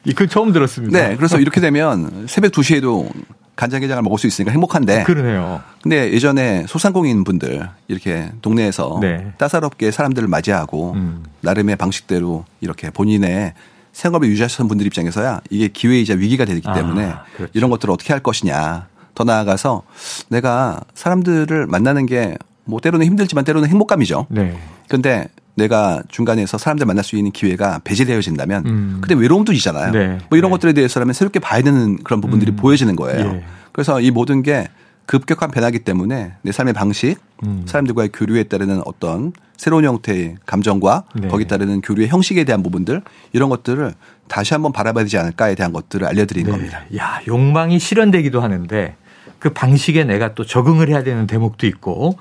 이그 0.06 0.28
처음 0.28 0.52
들었습니다. 0.52 0.98
네. 1.10 1.16
그래서 1.16 1.40
이렇게 1.40 1.60
되면 1.62 2.26
새벽 2.28 2.52
2시에도 2.52 3.10
간장게장을 3.56 4.02
먹을 4.04 4.18
수 4.18 4.28
있으니까 4.28 4.52
행복한데. 4.52 5.04
그러네요. 5.04 5.62
근데 5.82 6.12
예전에 6.12 6.66
소상공인 6.68 7.24
분들 7.24 7.68
이렇게 7.88 8.32
동네에서 8.42 9.00
네. 9.02 9.34
따사롭게 9.38 9.92
사람들을 9.92 10.28
맞이하고 10.28 10.94
음. 10.94 11.24
나름의 11.42 11.78
방식대로 11.78 12.46
이렇게 12.62 12.90
본인의 12.90 13.54
생업을 13.94 14.28
유지하셨던 14.28 14.68
분들 14.68 14.86
입장에서야 14.88 15.40
이게 15.50 15.70
기회이자 15.70 16.16
위기가 16.16 16.44
되기 16.44 16.62
때문에 16.62 17.06
아, 17.06 17.24
그렇죠. 17.38 17.52
이런 17.56 17.70
것들을 17.70 17.94
어떻게 17.94 18.12
할 18.12 18.22
것이냐. 18.22 18.88
더 19.16 19.24
나아가서 19.24 19.84
내가 20.28 20.82
사람들을 20.94 21.68
만나는 21.68 22.06
게 22.06 22.38
뭐 22.66 22.80
때로는 22.80 23.06
힘들지만 23.06 23.46
때로는 23.46 23.70
행복감이죠. 23.70 24.28
네. 24.30 24.58
근데 24.88 25.28
내가 25.56 26.04
중간에서 26.10 26.58
사람들 26.58 26.86
만날 26.86 27.04
수 27.04 27.16
있는 27.16 27.32
기회가 27.32 27.80
배제되어진다면 27.84 28.66
음. 28.66 28.98
근데 29.02 29.16
외로움도 29.16 29.54
있잖아요. 29.54 29.92
네. 29.92 30.18
뭐 30.30 30.38
이런 30.38 30.50
네. 30.50 30.56
것들에 30.56 30.74
대해서라면 30.74 31.14
새롭게 31.14 31.40
봐야 31.40 31.62
되는 31.62 31.98
그런 32.04 32.22
부분들이 32.22 32.52
음. 32.52 32.56
보여지는 32.56 32.96
거예요. 32.96 33.36
예. 33.36 33.46
그래서 33.72 34.00
이 34.00 34.12
모든 34.12 34.44
게 34.44 34.68
급격한 35.06 35.52
변화기 35.52 35.80
때문에 35.80 36.34
내 36.42 36.52
삶의 36.52 36.74
방식, 36.74 37.18
음. 37.44 37.64
사람들과의 37.68 38.10
교류에 38.12 38.44
따르는 38.44 38.82
어떤 38.86 39.34
새로운 39.56 39.86
형태의 39.86 40.36
감정과 40.46 41.04
네. 41.16 41.28
거기 41.28 41.46
따르는 41.48 41.82
교류의 41.82 42.10
형식에 42.10 42.44
대한 42.44 42.64
부분들 42.64 43.02
이런 43.32 43.50
것들을 43.50 43.94
다시 44.28 44.54
한번 44.54 44.74
바라봐야 44.74 45.06
되지 45.06 45.18
않을까에 45.18 45.56
대한 45.56 45.72
것들을 45.72 46.06
알려드리는 46.06 46.52
네. 46.52 46.58
겁니다. 46.58 46.82
야 46.98 47.22
욕망이 47.28 47.80
실현되기도 47.80 48.42
하는데 48.42 48.96
그 49.40 49.54
방식에 49.54 50.04
내가 50.04 50.34
또 50.34 50.46
적응을 50.46 50.90
해야 50.90 51.04
되는 51.04 51.28
대목도 51.28 51.68
있고 51.68 52.18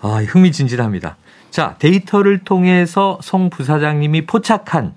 아 0.00 0.22
흥미진진합니다. 0.26 1.16
자, 1.56 1.74
데이터를 1.78 2.40
통해서 2.40 3.18
송 3.22 3.48
부사장님이 3.48 4.26
포착한 4.26 4.92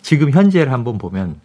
지금 0.00 0.30
현재를 0.30 0.70
한번 0.70 0.96
보면 0.96 1.40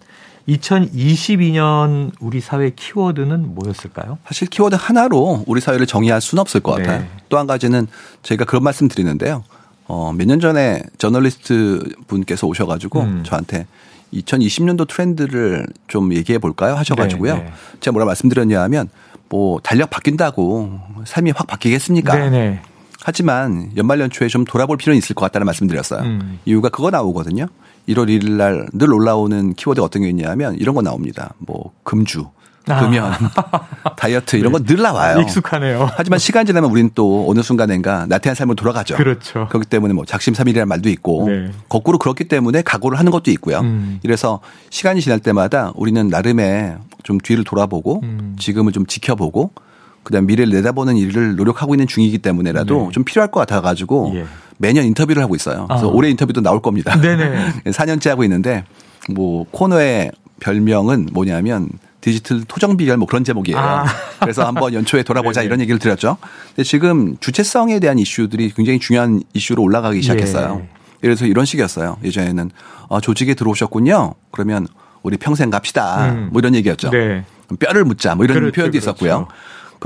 2022년 0.48 2.12
우리 2.20 2.40
사회 2.40 2.70
키워드는 2.70 3.56
뭐였을까요? 3.56 4.20
사실 4.28 4.48
키워드 4.48 4.76
하나로 4.80 5.44
우리 5.48 5.60
사회를 5.60 5.88
정의할 5.88 6.22
수는 6.22 6.42
없을 6.42 6.60
것 6.60 6.74
같아요. 6.74 7.00
네. 7.00 7.10
또한 7.30 7.48
가지는 7.48 7.88
저희가 8.22 8.46
그런 8.46 8.62
말씀 8.64 8.88
드리는데요. 8.88 9.44
어, 9.88 10.14
몇 10.14 10.28
년 10.28 10.40
전에 10.40 10.84
저널리스트 11.00 11.84
분께서 12.06 12.46
오셔가지고 12.46 13.02
음. 13.02 13.24
저한테 13.26 13.66
2020년도 14.14 14.88
트렌드를 14.88 15.66
좀 15.88 16.14
얘기해 16.14 16.38
볼까요? 16.38 16.76
하셔가지고요. 16.76 17.38
네, 17.38 17.42
네. 17.42 17.52
제가 17.80 17.94
뭐라 17.94 18.06
말씀드렸냐 18.06 18.62
하면 18.62 18.88
뭐 19.30 19.60
달력 19.64 19.90
바뀐다고 19.90 20.80
삶이 21.06 21.32
확 21.36 21.48
바뀌겠습니까? 21.48 22.16
네네. 22.16 22.62
네. 23.00 23.04
하지만 23.04 23.72
연말 23.78 24.00
연초에 24.00 24.28
좀 24.28 24.44
돌아볼 24.46 24.78
필요는 24.78 24.98
있을 24.98 25.16
것 25.16 25.26
같다는 25.26 25.46
말씀드렸어요. 25.46 26.02
음. 26.04 26.40
이유가 26.46 26.70
그거 26.70 26.90
나오거든요. 26.90 27.48
1월 27.88 28.08
1일 28.08 28.32
날 28.34 28.68
늘 28.74 28.94
올라오는 28.94 29.54
키워드 29.56 29.80
어떤 29.82 30.04
게 30.04 30.10
있냐면 30.10 30.56
이런 30.56 30.76
거 30.76 30.82
나옵니다. 30.82 31.34
뭐 31.40 31.72
금주, 31.84 32.28
아. 32.68 32.82
금연, 32.82 33.14
아. 33.14 33.96
다이어트 33.98 34.36
이런 34.36 34.52
거늘 34.52 34.82
나와요. 34.82 35.22
익숙하네요. 35.22 35.90
하지만 35.96 36.20
시간 36.20 36.46
지나면 36.46 36.70
우리는 36.70 36.92
또 36.94 37.26
어느 37.30 37.42
순간인가 37.42 38.06
나태한 38.08 38.36
삶으로 38.36 38.56
돌아가죠. 38.56 38.96
그렇죠. 38.96 39.48
그렇기 39.50 39.68
때문에 39.68 39.94
뭐 39.94 40.06
작심삼일이라는 40.06 40.68
말도 40.68 40.90
있고 40.90 41.30
네. 41.30 41.52
거꾸로 41.68 41.98
그렇기 41.98 42.26
때문에 42.26 42.62
각오를 42.62 43.00
하는 43.00 43.12
것도 43.12 43.32
있고요. 43.32 43.62
음. 43.62 44.00
이래서 44.04 44.40
시간이 44.70 45.02
지날 45.02 45.20
때마다 45.20 45.72
우리는 45.76 46.08
나름의 46.10 46.78
좀 47.04 47.18
뒤를 47.18 47.44
돌아보고 47.44 48.02
음. 48.04 48.36
지금을 48.38 48.72
좀 48.72 48.86
지켜보고 48.86 49.52
그다음 50.04 50.26
미래를 50.26 50.54
내다보는 50.54 50.98
일을 50.98 51.36
노력하고 51.36 51.76
있는 51.76 51.88
중이기 51.88 52.20
때문에라도 52.20 52.86
네. 52.86 52.90
좀 52.92 53.04
필요할 53.04 53.32
것 53.32 53.40
같아가지고 53.42 54.12
예. 54.16 54.26
매년 54.58 54.86
인터뷰를 54.86 55.22
하고 55.22 55.36
있어요. 55.36 55.66
그래서 55.68 55.88
아. 55.88 55.92
올해 55.92 56.10
인터뷰도 56.10 56.42
나올 56.42 56.62
겁니다. 56.62 57.00
네네. 57.00 57.62
4년째 57.72 58.10
하고 58.10 58.24
있는데 58.24 58.64
뭐 59.10 59.46
코너의 59.52 60.12
별명은 60.40 61.10
뭐냐면 61.14 61.70
디지털 62.02 62.44
토정 62.46 62.78
비결 62.78 62.98
뭐 62.98 63.08
그런 63.08 63.24
제목이에요. 63.24 63.58
아. 63.58 63.86
그래서 64.20 64.46
한번 64.46 64.74
연초에 64.74 65.04
돌아보자 65.04 65.42
이런 65.44 65.62
얘기를 65.62 65.80
드렸죠. 65.80 66.18
근데 66.50 66.64
지금 66.64 67.18
주체성에 67.20 67.80
대한 67.80 68.00
이슈들이 68.00 68.52
굉장히 68.56 68.80
중요한 68.80 69.22
이슈로 69.34 69.62
올라가기 69.62 70.02
시작했어요. 70.02 70.62
예. 70.62 70.80
예를 71.04 71.16
들어서 71.16 71.26
이런 71.26 71.46
식이었어요. 71.46 71.98
예전에는 72.04 72.52
아, 72.90 73.00
조직에 73.00 73.34
들어오셨군요. 73.34 74.16
그러면 74.32 74.68
우리 75.02 75.18
평생 75.18 75.50
갑시다. 75.50 76.12
음. 76.12 76.30
뭐 76.32 76.40
이런 76.40 76.56
얘기였죠. 76.56 76.90
네. 76.90 77.24
뼈를 77.60 77.86
묻자 77.86 78.16
뭐 78.16 78.26
이런 78.26 78.40
그렇죠, 78.40 78.54
표현도 78.54 78.72
그렇죠. 78.72 78.90
있었고요. 78.90 79.28
그 79.28 79.34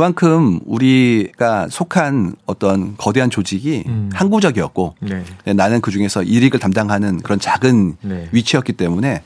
만큼 0.01 0.59
우리가 0.65 1.67
속한 1.69 2.35
어떤 2.45 2.97
거대한 2.97 3.29
조직이 3.29 3.83
음. 3.88 4.09
항구적이었고 4.13 4.95
네. 5.01 5.23
나는 5.53 5.81
그 5.81 5.91
중에서 5.91 6.23
일익을 6.23 6.59
담당하는 6.59 7.17
그런 7.21 7.39
작은 7.39 7.97
네. 8.01 8.27
위치였기 8.31 8.73
때문에 8.73 9.21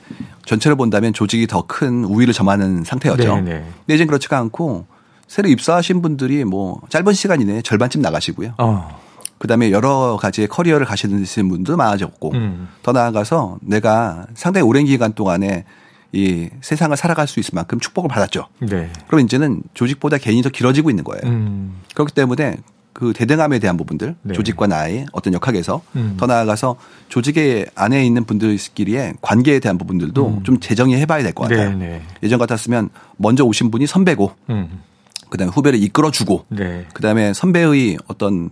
전체를 0.45 0.75
본다면 0.75 1.13
조직이 1.13 1.47
더 1.47 1.61
큰 1.67 2.03
우위를 2.05 2.33
점하는 2.33 2.83
상태였죠. 2.83 3.35
네, 3.37 3.41
네. 3.41 3.65
근데 3.85 3.95
이제 3.95 4.05
그렇지가 4.05 4.37
않고 4.37 4.85
새로 5.27 5.49
입사하신 5.49 6.01
분들이 6.01 6.43
뭐 6.45 6.81
짧은 6.89 7.13
시간 7.13 7.41
이내에 7.41 7.61
절반쯤 7.61 8.01
나가시고요. 8.01 8.53
어. 8.57 8.99
그다음에 9.37 9.71
여러 9.71 10.17
가지의 10.19 10.47
커리어를 10.47 10.85
가시는 10.85 11.23
분도 11.49 11.77
많아졌고 11.77 12.31
음. 12.33 12.67
더 12.81 12.91
나아가서 12.91 13.59
내가 13.61 14.25
상당히 14.33 14.65
오랜 14.65 14.85
기간 14.85 15.13
동안에 15.13 15.65
이 16.13 16.49
세상을 16.61 16.95
살아갈 16.95 17.27
수 17.27 17.39
있을 17.39 17.51
만큼 17.53 17.79
축복을 17.79 18.07
받았죠. 18.09 18.47
네. 18.59 18.89
그럼 19.07 19.25
이제는 19.25 19.61
조직보다 19.73 20.17
개인이 20.17 20.41
더 20.41 20.49
길어지고 20.49 20.89
있는 20.89 21.03
거예요. 21.03 21.21
음. 21.25 21.81
그렇기 21.93 22.13
때문에 22.13 22.57
그 22.93 23.13
대등함에 23.13 23.59
대한 23.59 23.77
부분들 23.77 24.15
네. 24.23 24.33
조직과 24.33 24.65
나의 24.67 25.05
어떤 25.11 25.33
역학에서 25.33 25.81
음. 25.95 26.15
더 26.17 26.25
나아가서 26.25 26.77
조직의 27.09 27.67
안에 27.75 28.03
있는 28.05 28.23
분들끼리의 28.25 29.15
관계에 29.21 29.59
대한 29.59 29.77
부분들도 29.77 30.27
음. 30.27 30.43
좀 30.43 30.59
재정의 30.59 30.99
해 30.99 31.05
봐야 31.05 31.21
될 31.21 31.33
것 31.33 31.43
같아요. 31.47 31.71
네, 31.71 31.75
네. 31.75 32.01
예전 32.23 32.39
같았으면 32.39 32.89
먼저 33.17 33.43
오신 33.43 33.69
분이 33.69 33.85
선배고 33.85 34.31
음. 34.49 34.81
그다음에 35.29 35.51
후배를 35.51 35.81
이끌어 35.83 36.09
주고 36.09 36.45
네. 36.49 36.85
그다음에 36.93 37.33
선배의 37.33 37.97
어떤 38.07 38.49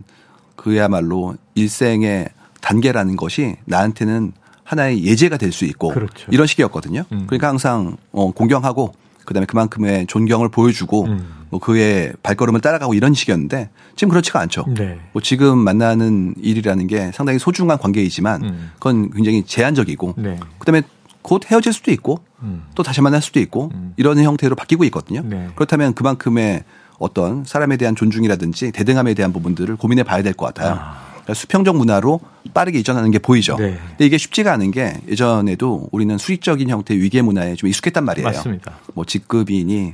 그야말로 0.56 1.36
일생의 1.56 2.30
단계라는 2.62 3.16
것이 3.16 3.56
나한테는 3.66 4.34
하나의 4.66 5.06
예제가 5.06 5.38
될 5.38 5.52
수 5.54 5.64
있고 5.66 5.90
그렇죠. 5.90 6.28
이런 6.32 6.48
식이었거든요. 6.48 7.06
음. 7.14 7.24
그러니까 7.28 7.48
항상 7.48 7.96
어, 8.12 8.32
공경하고 8.32 8.94
그다음에 9.24 9.46
그만큼의 9.46 10.06
존경을 10.08 10.50
보여주고 10.50 11.06
음. 11.06 11.28
뭐 11.50 11.60
그의 11.60 12.14
발걸음을 12.24 12.60
따라가고 12.62 12.94
이런 12.94 13.14
식이었는데 13.14 13.70
지금 13.96 14.10
그렇지가 14.10 14.40
않죠. 14.42 14.66
네. 14.76 15.00
뭐 15.14 15.22
지금 15.22 15.58
만나는 15.60 16.36
일이라는 16.42 16.88
게 16.88 17.12
상당히 17.14 17.40
소중한 17.40 17.78
관계이지만 17.78 18.44
음. 18.44 18.72
그건 18.76 19.12
굉장히 19.12 19.44
제한적이고 19.46 20.16
네. 20.18 20.38
그다음에 20.60 20.82
곧 21.22 21.50
헤어질 21.50 21.72
수도 21.74 21.92
있고 21.92 22.20
음. 22.42 22.64
또 22.76 22.84
다시 22.84 23.02
만날 23.02 23.22
수도 23.22 23.40
있고 23.40 23.72
음. 23.74 23.94
이런 23.98 24.20
형태로 24.22 24.56
바뀌고 24.56 24.84
있거든요. 24.86 25.22
네. 25.24 25.48
그렇다면 25.56 25.94
그만큼의 25.94 26.64
어떤 27.00 27.46
사람에 27.46 27.78
대한 27.78 27.96
존중이라든지 27.96 28.72
대등함에 28.72 29.14
대한 29.14 29.32
부분들을 29.34 29.76
고민해 29.78 30.04
봐야 30.04 30.22
될 30.22 30.34
것 30.34 30.54
같아요. 30.54 30.78
아. 30.80 31.15
수평적 31.34 31.76
문화로 31.76 32.20
빠르게 32.54 32.80
이전하는 32.80 33.12
게 33.12 33.20
보이죠. 33.20 33.58
네. 33.58 33.78
근데 33.90 34.06
이게 34.06 34.18
쉽지가 34.18 34.54
않은 34.54 34.72
게 34.72 34.94
예전에도 35.08 35.90
우리는 35.92 36.18
수익적인 36.18 36.70
형태의 36.70 37.02
위계 37.02 37.22
문화에 37.22 37.56
좀 37.56 37.70
익숙했단 37.70 38.06
말이에요. 38.06 38.28
맞습니다. 38.28 38.80
뭐 38.94 39.06
직급이니 39.06 39.94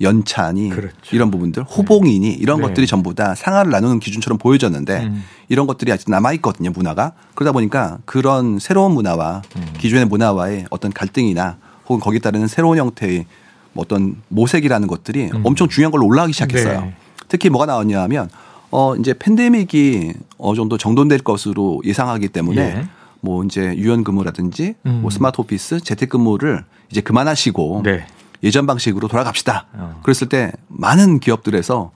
연차니 0.00 0.70
그렇죠. 0.70 0.94
이런 1.10 1.30
부분들 1.30 1.64
호봉이니 1.64 2.34
이런 2.34 2.60
네. 2.60 2.68
것들이 2.68 2.86
전부 2.86 3.14
다 3.14 3.34
상하를 3.34 3.70
나누는 3.70 3.98
기준처럼 3.98 4.38
보여졌는데 4.38 5.06
음. 5.06 5.24
이런 5.48 5.66
것들이 5.66 5.90
아직 5.90 6.08
남아 6.10 6.34
있거든요 6.34 6.70
문화가 6.70 7.12
그러다 7.34 7.52
보니까 7.52 7.98
그런 8.04 8.58
새로운 8.60 8.92
문화와 8.92 9.42
음. 9.56 9.66
기존의 9.78 10.06
문화와의 10.06 10.66
어떤 10.70 10.92
갈등이나 10.92 11.56
혹은 11.88 12.00
거기에 12.00 12.20
따르는 12.20 12.46
새로운 12.46 12.78
형태의 12.78 13.26
어떤 13.74 14.16
모색이라는 14.28 14.86
것들이 14.86 15.30
음. 15.34 15.42
엄청 15.44 15.68
중요한 15.68 15.90
걸로 15.90 16.06
올라가기 16.06 16.32
시작했어요. 16.32 16.80
네. 16.80 16.94
특히 17.28 17.50
뭐가 17.50 17.66
나왔냐 17.66 18.00
하면 18.02 18.30
어 18.70 18.94
이제 18.96 19.14
팬데믹이 19.14 20.12
어느 20.38 20.56
정도 20.56 20.76
정돈될 20.76 21.20
것으로 21.20 21.80
예상하기 21.84 22.28
때문에 22.28 22.60
예. 22.60 22.88
뭐 23.20 23.44
이제 23.44 23.74
유연 23.76 24.04
근무라든지 24.04 24.74
음. 24.86 25.00
뭐 25.02 25.10
스마트 25.10 25.40
오피스 25.40 25.80
재택 25.80 26.10
근무를 26.10 26.64
이제 26.90 27.00
그만하시고 27.00 27.82
네. 27.84 28.06
예전 28.42 28.66
방식으로 28.66 29.08
돌아갑시다. 29.08 29.66
어. 29.72 30.00
그랬을 30.02 30.28
때 30.28 30.52
많은 30.68 31.18
기업들에서 31.18 31.90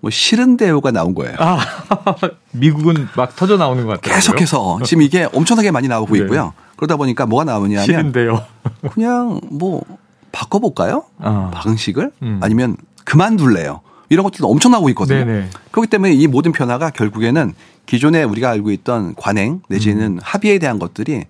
뭐 0.00 0.10
싫은 0.10 0.56
대우가 0.56 0.92
나온 0.92 1.14
거예요. 1.14 1.34
아, 1.38 1.58
미국은 2.52 3.08
막 3.16 3.34
터져 3.34 3.56
나오는 3.56 3.84
것 3.84 4.00
같아요. 4.00 4.14
계속해서 4.14 4.80
지금 4.84 5.02
이게 5.02 5.28
엄청나게 5.32 5.72
많이 5.72 5.88
나오고 5.88 6.14
네. 6.14 6.20
있고요. 6.20 6.52
그러다 6.76 6.96
보니까 6.96 7.26
뭐가 7.26 7.44
나오냐면 7.44 7.84
싫은데요. 7.84 8.44
그냥 8.92 9.40
뭐 9.50 9.82
바꿔볼까요? 10.30 11.04
어. 11.18 11.50
방식을 11.52 12.12
음. 12.22 12.38
아니면 12.42 12.76
그만둘래요. 13.04 13.80
이런 14.08 14.24
것들도 14.24 14.48
엄청 14.48 14.72
나오고 14.72 14.88
있거든요. 14.90 15.24
네네. 15.24 15.48
그렇기 15.70 15.88
때문에 15.88 16.12
이 16.12 16.26
모든 16.26 16.52
변화가 16.52 16.90
결국에는 16.90 17.52
기존에 17.86 18.22
우리가 18.22 18.50
알고 18.50 18.70
있던 18.70 19.14
관행 19.16 19.60
내지는 19.68 20.12
음. 20.12 20.18
합의에 20.22 20.58
대한 20.58 20.78
것들이 20.78 21.24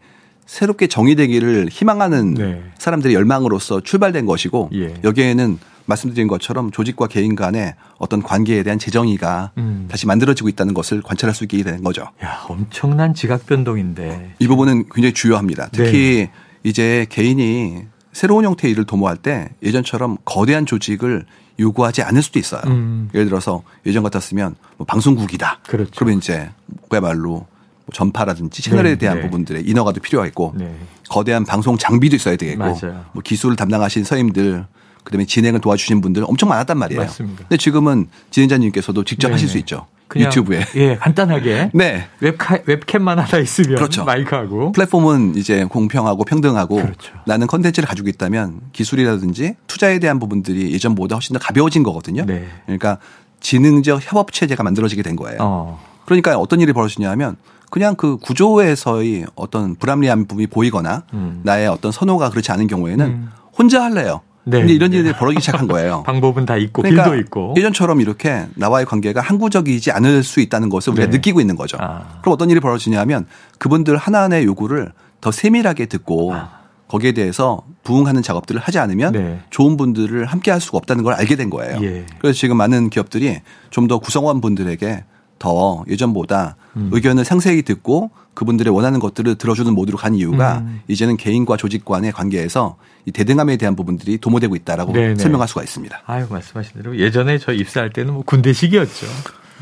새롭게 0.46 0.86
정의되기를 0.86 1.68
희망하는 1.70 2.34
네. 2.34 2.62
사람들의 2.78 3.14
열망으로서 3.14 3.80
출발된 3.80 4.24
것이고 4.26 4.70
예. 4.72 4.94
여기에는 5.04 5.58
말씀드린 5.84 6.28
것처럼 6.28 6.70
조직과 6.70 7.06
개인 7.06 7.34
간의 7.34 7.74
어떤 7.98 8.22
관계에 8.22 8.62
대한 8.62 8.78
재정의가 8.78 9.52
음. 9.58 9.88
다시 9.90 10.06
만들어지고 10.06 10.48
있다는 10.48 10.74
것을 10.74 11.02
관찰할 11.02 11.34
수 11.34 11.44
있게 11.44 11.62
된 11.62 11.82
거죠. 11.82 12.02
야, 12.22 12.44
엄청난 12.48 13.14
지각 13.14 13.46
변동인데. 13.46 14.34
이 14.38 14.46
부분은 14.46 14.84
굉장히 14.90 15.14
주요합니다. 15.14 15.68
특히 15.72 16.28
네. 16.28 16.30
이제 16.62 17.06
개인이 17.08 17.84
새로운 18.12 18.44
형태의 18.44 18.72
일을 18.72 18.84
도모할 18.84 19.16
때 19.16 19.50
예전처럼 19.62 20.18
거대한 20.24 20.66
조직을 20.66 21.24
요구하지 21.58 22.02
않을 22.02 22.22
수도 22.22 22.38
있어요. 22.38 22.62
음. 22.66 23.10
예를 23.14 23.26
들어서 23.26 23.62
예전 23.86 24.02
같았으면 24.02 24.54
뭐 24.76 24.86
방송국이다. 24.86 25.60
그렇죠. 25.66 25.90
그러면 25.96 26.18
이제 26.18 26.50
그야말로 26.88 27.30
뭐 27.30 27.92
전파라든지 27.92 28.62
채널에 28.62 28.90
네, 28.90 28.98
대한 28.98 29.16
네. 29.16 29.22
부분들의 29.22 29.64
인허가도 29.66 30.00
필요하겠고 30.00 30.54
네. 30.56 30.76
거대한 31.08 31.44
방송 31.44 31.76
장비도 31.76 32.16
있어야 32.16 32.36
되겠고 32.36 32.62
맞아요. 32.62 33.04
뭐 33.12 33.22
기술을 33.22 33.56
담당하신 33.56 34.04
선임들 34.04 34.66
그다음에 35.04 35.24
진행을 35.24 35.60
도와주신 35.60 36.00
분들 36.00 36.24
엄청 36.26 36.48
많았단 36.50 36.78
말이에요. 36.78 37.02
맞습니다. 37.02 37.44
근데 37.44 37.56
지금은 37.56 38.08
진행자님께서도 38.30 39.04
직접 39.04 39.32
하실 39.32 39.48
수 39.48 39.54
네. 39.54 39.60
있죠. 39.60 39.86
유튜브에. 40.16 40.64
예, 40.76 40.96
간단하게. 40.96 41.70
네. 41.74 42.08
웹카, 42.20 42.60
웹캠만 42.66 43.18
하나 43.18 43.38
있으면 43.38 43.76
그렇죠. 43.76 44.04
마이크하고. 44.04 44.72
플랫폼은 44.72 45.34
이제 45.36 45.64
공평하고 45.64 46.24
평등하고 46.24 46.76
그렇죠. 46.76 47.12
나는 47.26 47.46
컨텐츠를 47.46 47.88
가지고 47.88 48.08
있다면 48.08 48.60
기술이라든지 48.72 49.56
투자에 49.66 49.98
대한 49.98 50.18
부분들이 50.18 50.72
예전보다 50.72 51.16
훨씬 51.16 51.34
더 51.34 51.38
가벼워진 51.38 51.82
거거든요. 51.82 52.24
네. 52.24 52.46
그러니까 52.64 52.98
지능적 53.40 54.00
협업 54.02 54.32
체제가 54.32 54.62
만들어지게 54.62 55.02
된 55.02 55.16
거예요. 55.16 55.38
어. 55.40 55.80
그러니까 56.06 56.38
어떤 56.38 56.60
일이 56.60 56.72
벌어지냐 56.72 57.10
하면 57.10 57.36
그냥 57.70 57.94
그 57.94 58.16
구조에서의 58.16 59.26
어떤 59.34 59.74
불합리한 59.76 60.26
부분이 60.26 60.46
보이거나 60.46 61.04
음. 61.12 61.40
나의 61.44 61.68
어떤 61.68 61.92
선호가 61.92 62.30
그렇지 62.30 62.50
않은 62.52 62.66
경우에는 62.66 63.06
음. 63.06 63.30
혼자 63.56 63.82
할래요. 63.82 64.22
네. 64.50 64.58
근데 64.60 64.72
이런 64.72 64.92
일들이 64.92 65.14
벌어지기 65.14 65.40
시작한 65.40 65.66
거예요. 65.68 66.02
방법은 66.06 66.46
다 66.46 66.56
있고 66.56 66.82
그러니까 66.82 67.04
길도 67.04 67.18
있고. 67.20 67.54
예전처럼 67.56 68.00
이렇게 68.00 68.46
나와의 68.54 68.86
관계가 68.86 69.20
항구적이지 69.20 69.90
않을 69.92 70.22
수 70.22 70.40
있다는 70.40 70.68
것을 70.68 70.92
우리가 70.92 71.10
네. 71.10 71.16
느끼고 71.16 71.40
있는 71.40 71.56
거죠. 71.56 71.76
아. 71.80 72.18
그럼 72.20 72.32
어떤 72.34 72.50
일이 72.50 72.60
벌어지냐면 72.60 73.26
그분들 73.58 73.96
하나하나의 73.96 74.44
요구를 74.44 74.92
더 75.20 75.30
세밀하게 75.30 75.86
듣고 75.86 76.34
아. 76.34 76.58
거기에 76.88 77.12
대해서 77.12 77.62
부응하는 77.84 78.22
작업들을 78.22 78.60
하지 78.60 78.78
않으면 78.78 79.12
네. 79.12 79.40
좋은 79.50 79.76
분들을 79.76 80.24
함께 80.24 80.50
할 80.50 80.60
수가 80.60 80.78
없다는 80.78 81.04
걸 81.04 81.12
알게 81.14 81.36
된 81.36 81.50
거예요. 81.50 81.78
예. 81.82 82.06
그래서 82.18 82.38
지금 82.38 82.56
많은 82.56 82.88
기업들이 82.90 83.40
좀 83.70 83.88
더 83.88 83.98
구성원 83.98 84.40
분들에게 84.40 85.04
더 85.38 85.84
예전보다 85.88 86.56
음. 86.76 86.90
의견을 86.92 87.24
상세히 87.24 87.62
듣고 87.62 88.10
그분들의 88.34 88.72
원하는 88.72 89.00
것들을 89.00 89.34
들어주는 89.34 89.72
모드로 89.74 89.98
간 89.98 90.14
이유가 90.14 90.58
음. 90.58 90.80
이제는 90.88 91.16
개인과 91.16 91.56
조직 91.56 91.84
간의 91.84 92.12
관계에서 92.12 92.76
이 93.04 93.10
대등함에 93.10 93.56
대한 93.56 93.74
부분들이 93.74 94.18
도모되고 94.18 94.54
있다라고 94.54 94.92
네네. 94.92 95.16
설명할 95.16 95.48
수가 95.48 95.62
있습니다. 95.62 96.02
아유 96.06 96.26
말씀하신 96.30 96.74
대로 96.74 96.96
예전에 96.98 97.38
저 97.38 97.52
입사할 97.52 97.90
때는 97.90 98.14
뭐 98.14 98.22
군대식이었죠. 98.24 99.06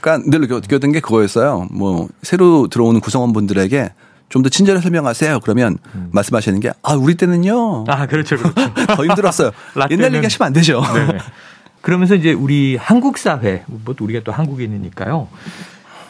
그러니까 0.01 0.31
늘 0.31 0.41
느꼈던 0.43 0.93
게 0.93 1.01
그거였어요. 1.01 1.69
뭐 1.71 2.09
새로 2.23 2.69
들어오는 2.69 3.01
구성원분들에게 3.01 3.93
좀더 4.29 4.49
친절히 4.49 4.81
설명하세요. 4.81 5.41
그러면 5.41 5.79
음. 5.95 6.09
말씀하시는 6.12 6.59
게 6.61 6.71
아 6.83 6.95
우리 6.95 7.15
때는요. 7.15 7.85
아 7.89 8.07
그렇죠, 8.07 8.37
그렇죠. 8.37 8.75
더 8.97 9.05
힘들었어요. 9.05 9.53
옛날 9.91 10.12
얘기하시면 10.15 10.47
안 10.49 10.53
되죠. 10.53 10.83
네. 11.77 11.83
그러면서 11.83 12.15
이제 12.15 12.33
우리 12.33 12.77
한국 12.77 13.19
사회, 13.19 13.65
뭐 13.67 13.95
우리가 13.99 14.21
또 14.25 14.33
한국인이니까요. 14.33 15.29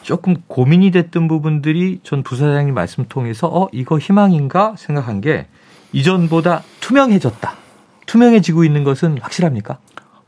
조금 0.02 0.36
고민이 0.46 0.92
됐던 0.92 1.26
부분들이 1.26 2.00
전 2.04 2.22
부사장님 2.22 2.72
말씀 2.74 3.06
통해서 3.08 3.48
어 3.48 3.68
이거 3.72 3.98
희망인가 3.98 4.76
생각한 4.78 5.20
게 5.20 5.48
이전보다 5.92 6.62
투명해졌다. 6.80 7.54
투명해지고 8.06 8.64
있는 8.64 8.84
것은 8.84 9.18
확실합니까? 9.20 9.78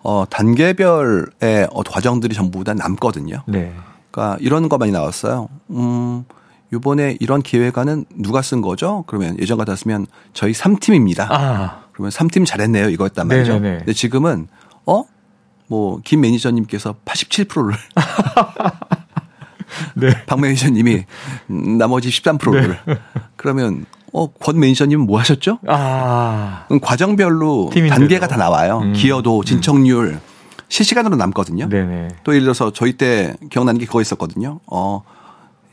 어 0.03 0.24
단계별의 0.29 1.68
어, 1.70 1.83
과정들이 1.85 2.35
전부 2.35 2.64
다 2.64 2.74
남거든요. 2.74 3.44
네. 3.46 3.72
그러니까 4.11 4.37
이런 4.40 4.68
것만이 4.68 4.90
나왔어요. 4.90 5.48
음. 5.70 6.24
요번에 6.72 7.16
이런 7.20 7.40
기획안은 7.40 8.05
누가 8.16 8.42
쓴 8.42 8.61
거죠? 8.61 9.05
그러면 9.07 9.37
예전 9.40 9.57
같았으면 9.59 10.07
저희 10.35 10.53
3팀입니다. 10.53 11.27
아. 11.31 11.85
그러면 11.92 12.11
3팀 12.11 12.46
잘했네요. 12.46 12.90
이거였단 12.90 13.27
말이죠. 13.27 13.55
네네네. 13.55 13.79
근데 13.79 13.92
지금은 13.92 14.48
어? 14.87 15.05
뭐 15.68 16.00
김 16.04 16.20
매니저님께서 16.22 16.96
87%를 17.04 17.76
네. 19.94 20.09
박 20.26 20.40
매니저님이 20.40 21.04
나머지 21.78 22.09
13%를 22.09 22.78
네. 22.87 22.94
그러면 23.37 23.85
어, 24.12 24.26
권 24.26 24.59
매니저님은 24.59 25.07
뭐 25.07 25.18
하셨죠? 25.20 25.59
아. 25.68 26.64
과정별로 26.81 27.70
단계가 27.90 28.26
다 28.26 28.37
나와요. 28.37 28.81
음. 28.83 28.92
기여도, 28.94 29.40
음. 29.40 29.44
진척률, 29.44 30.18
실시간으로 30.70 31.16
남거든요. 31.16 31.68
네네. 31.68 32.09
또 32.24 32.33
예를 32.33 32.44
들어서 32.44 32.72
저희 32.72 32.94
때 32.94 33.35
기억나는 33.50 33.78
게 33.78 33.85
그거 33.87 34.00
있었거든요. 34.00 34.61
어, 34.66 35.02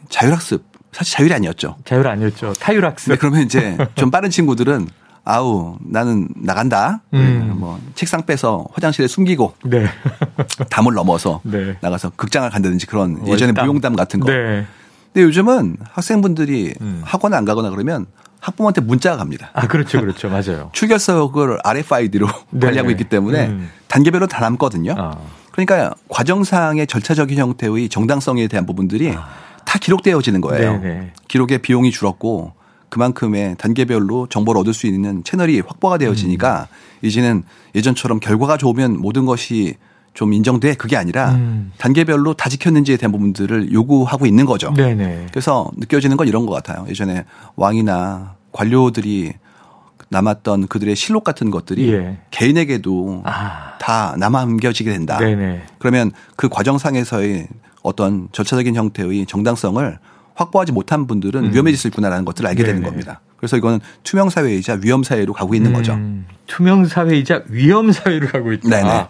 자율학습. 0.10 0.64
사실 0.92 1.16
자율이 1.18 1.34
아니었죠. 1.34 1.78
자율 1.86 2.08
아니었죠. 2.08 2.54
타율학습. 2.54 3.12
네, 3.12 3.18
그러면 3.18 3.42
이제 3.42 3.78
좀 3.96 4.12
빠른 4.12 4.30
친구들은 4.30 4.88
아우 5.26 5.78
나는 5.82 6.30
나간다. 6.36 7.02
음. 7.14 7.56
뭐 7.58 7.80
책상 7.96 8.26
빼서 8.26 8.68
화장실에 8.74 9.08
숨기고 9.08 9.56
네. 9.66 9.88
담을 10.70 10.94
넘어서 10.94 11.42
네. 11.44 11.76
나가서 11.82 12.12
극장을 12.16 12.48
간다든지 12.50 12.86
그런 12.86 13.16
월담. 13.18 13.30
예전에 13.30 13.52
무용담 13.52 13.96
같은 13.96 14.20
거. 14.20 14.32
네. 14.32 14.66
근데 15.12 15.26
요즘은 15.26 15.78
학생분들이 15.84 16.76
음. 16.80 17.02
학원 17.04 17.34
안 17.34 17.44
가거나 17.44 17.72
그러면 17.72 18.06
학부모한테 18.40 18.82
문자가 18.82 19.18
갑니다. 19.18 19.50
아 19.54 19.68
그렇죠, 19.68 20.00
그렇죠, 20.00 20.30
맞아요. 20.30 20.70
출결석을 20.74 21.58
RFID로 21.64 22.28
네. 22.52 22.68
관리하고 22.68 22.92
있기 22.92 23.06
때문에 23.06 23.48
음. 23.48 23.72
단계별로 23.88 24.28
다 24.28 24.42
남거든요. 24.42 24.94
아. 24.96 25.18
그러니까 25.52 25.96
과정상의 26.10 26.86
절차적인 26.86 27.40
형태의 27.40 27.90
정당성에 27.90 28.48
대한 28.48 28.68
부분들이 28.68 29.12
아. 29.16 29.28
다 29.66 29.80
기록되어지는 29.80 30.42
거예요. 30.42 30.80
네네. 30.80 31.14
기록의 31.28 31.64
비용이 31.64 31.90
줄었고 31.90 32.54
그만큼의 32.96 33.56
단계별로 33.58 34.28
정보를 34.28 34.62
얻을 34.62 34.74
수 34.74 34.88
있는 34.88 35.22
채널이 35.26 35.60
확보가 35.60 35.98
되어지니까 35.98 36.70
음. 36.72 37.06
이제는 37.06 37.44
예전처럼 37.76 38.22
결과가 38.22 38.56
좋으면 38.56 39.02
모든 39.02 39.26
것이 39.26 39.76
좀 40.14 40.32
인정돼 40.32 40.76
그게 40.76 40.96
아니라 40.96 41.34
음. 41.34 41.74
단계별로 41.78 42.36
다 42.36 42.48
지켰는지에 42.48 42.96
대한 42.96 43.12
부분들을 43.12 43.74
요구하고 43.74 44.26
있는 44.26 44.46
거죠. 44.46 44.74
네네. 44.74 45.28
그래서 45.30 45.70
느껴지는 45.76 46.16
건 46.16 46.30
이런 46.30 46.46
것 46.46 46.54
같아요. 46.54 46.86
예전에 46.88 47.26
왕이나 47.58 48.36
관료들이 48.54 49.34
남았던 50.08 50.68
그들의 50.68 50.96
실록 50.96 51.26
같은 51.26 51.52
것들이 51.52 51.92
예. 51.92 52.18
개인에게도 52.32 53.24
아. 53.26 53.78
다 53.78 54.16
남아남겨지게 54.18 54.90
된다. 54.90 55.18
네네. 55.18 55.64
그러면 55.80 56.12
그 56.38 56.48
과정상에서의 56.48 57.50
어떤 57.84 58.30
절차적인 58.32 58.74
형태의 58.74 59.26
정당성을 59.26 60.00
확보하지 60.36 60.72
못한 60.72 61.08
분들은 61.08 61.46
음. 61.46 61.54
위험해질 61.54 61.78
수 61.80 61.88
있구나라는 61.88 62.24
것들을 62.26 62.48
알게 62.48 62.62
네네. 62.64 62.74
되는 62.76 62.88
겁니다. 62.88 63.22
그래서 63.38 63.58
이거는 63.58 63.80
투명 64.04 64.30
사회이자 64.30 64.80
위험 64.82 65.04
사회로 65.04 65.34
가고 65.34 65.56
있는 65.56 65.72
음. 65.72 65.76
거죠. 65.76 65.98
투명 66.48 66.86
사회이자 66.86 67.44
위험 67.50 67.92
사회로 67.92 68.28
가고 68.28 68.52
있다. 68.54 68.70
네네. 68.70 69.08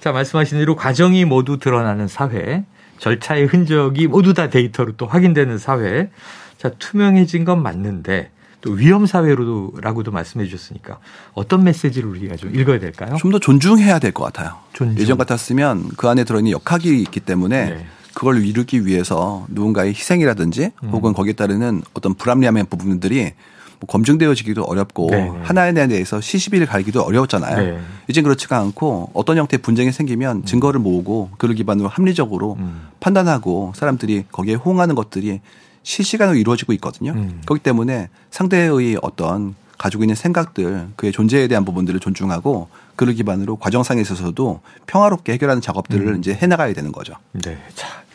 자 0.00 0.12
말씀하신 0.12 0.58
대로 0.58 0.76
과정이 0.76 1.24
모두 1.24 1.58
드러나는 1.58 2.06
사회, 2.08 2.64
절차의 2.98 3.46
흔적이 3.46 4.06
모두 4.06 4.34
다 4.34 4.48
데이터로 4.50 4.92
또 4.96 5.06
확인되는 5.06 5.58
사회. 5.58 6.10
자 6.58 6.70
투명해진 6.78 7.44
건 7.44 7.62
맞는데 7.62 8.30
또 8.62 8.72
위험 8.72 9.04
사회로라고도 9.06 10.10
말씀해 10.10 10.46
주셨으니까 10.46 10.98
어떤 11.34 11.62
메시지를 11.64 12.08
우리가 12.08 12.36
좀 12.36 12.54
읽어야 12.54 12.78
될까요? 12.80 13.16
좀 13.18 13.30
더 13.30 13.38
존중해야 13.38 13.98
될 13.98 14.12
것 14.12 14.24
같아요. 14.24 14.56
존중. 14.72 14.98
예전 15.00 15.18
같았으면 15.18 15.90
그 15.96 16.08
안에 16.08 16.24
들어있는 16.24 16.50
역학이 16.52 17.00
있기 17.02 17.20
때문에 17.20 17.64
네. 17.66 17.86
그걸 18.16 18.42
이루기 18.46 18.86
위해서 18.86 19.44
누군가의 19.50 19.90
희생이라든지 19.90 20.70
음. 20.84 20.88
혹은 20.90 21.12
거기에 21.12 21.34
따르는 21.34 21.82
어떤 21.92 22.14
불합리함의 22.14 22.64
부분들이 22.64 23.34
뭐 23.78 23.86
검증되어지기도 23.88 24.64
어렵고 24.64 25.08
네, 25.10 25.24
네. 25.24 25.38
하나에 25.42 25.74
대해서 25.74 26.18
시시비를 26.22 26.66
가리기도 26.66 27.02
어려웠잖아요. 27.02 27.56
네. 27.58 27.78
이제 28.08 28.22
그렇지가 28.22 28.58
않고 28.58 29.10
어떤 29.12 29.36
형태의 29.36 29.60
분쟁이 29.60 29.92
생기면 29.92 30.38
음. 30.38 30.44
증거를 30.46 30.80
모으고 30.80 31.28
그를 31.36 31.54
기반으로 31.54 31.90
합리적으로 31.90 32.56
음. 32.58 32.88
판단하고 33.00 33.74
사람들이 33.76 34.24
거기에 34.32 34.54
호응하는 34.54 34.94
것들이 34.94 35.42
실시간으로 35.82 36.38
이루어지고 36.38 36.72
있거든요. 36.72 37.12
음. 37.12 37.42
그렇기 37.44 37.62
때문에 37.62 38.08
상대의 38.30 38.96
어떤 39.02 39.54
가지고 39.76 40.04
있는 40.04 40.14
생각들, 40.14 40.88
그의 40.96 41.12
존재에 41.12 41.48
대한 41.48 41.66
부분들을 41.66 42.00
존중하고 42.00 42.68
그를 42.96 43.12
기반으로 43.12 43.56
과정상에 43.56 44.00
있어서도 44.00 44.60
평화롭게 44.86 45.34
해결하는 45.34 45.60
작업들을 45.60 46.14
음. 46.14 46.18
이제 46.18 46.32
해나가야 46.32 46.72
되는 46.72 46.92
거죠. 46.92 47.12
네. 47.32 47.58
자, 47.74 48.05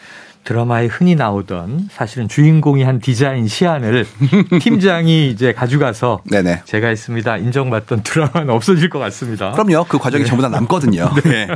드라마에 0.43 0.87
흔히 0.87 1.15
나오던 1.15 1.89
사실은 1.91 2.27
주인공이 2.27 2.83
한 2.83 2.99
디자인 2.99 3.47
시안을 3.47 4.05
팀장이 4.61 5.29
이제 5.29 5.53
가져가서 5.53 6.23
네네. 6.29 6.63
제가 6.65 6.87
했습니다. 6.87 7.37
인정받던 7.37 8.03
드라마는 8.03 8.49
없어질 8.49 8.89
것 8.89 8.99
같습니다. 8.99 9.51
그럼요. 9.51 9.85
그 9.87 9.97
과정이 9.99 10.23
네. 10.23 10.27
전부 10.29 10.41
다 10.41 10.49
남거든요. 10.49 11.09
네. 11.23 11.47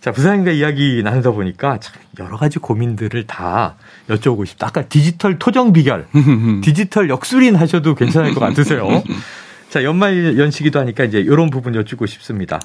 자, 0.00 0.12
부사님과 0.12 0.50
이야기 0.52 1.02
나누다 1.02 1.30
보니까 1.32 1.78
참 1.80 1.94
여러 2.18 2.36
가지 2.36 2.58
고민들을 2.58 3.26
다 3.26 3.76
여쭤보고 4.08 4.44
싶다. 4.46 4.66
아까 4.68 4.82
디지털 4.82 5.38
토정 5.38 5.72
비결, 5.72 6.06
디지털 6.62 7.08
역술인 7.08 7.54
하셔도 7.56 7.94
괜찮을 7.94 8.34
것 8.34 8.40
같으세요. 8.40 9.02
자, 9.70 9.82
연말 9.84 10.38
연시기도 10.38 10.78
하니까 10.80 11.04
이제 11.04 11.18
이런 11.20 11.50
부분 11.50 11.74
여쭙고 11.74 12.06
싶습니다. 12.06 12.60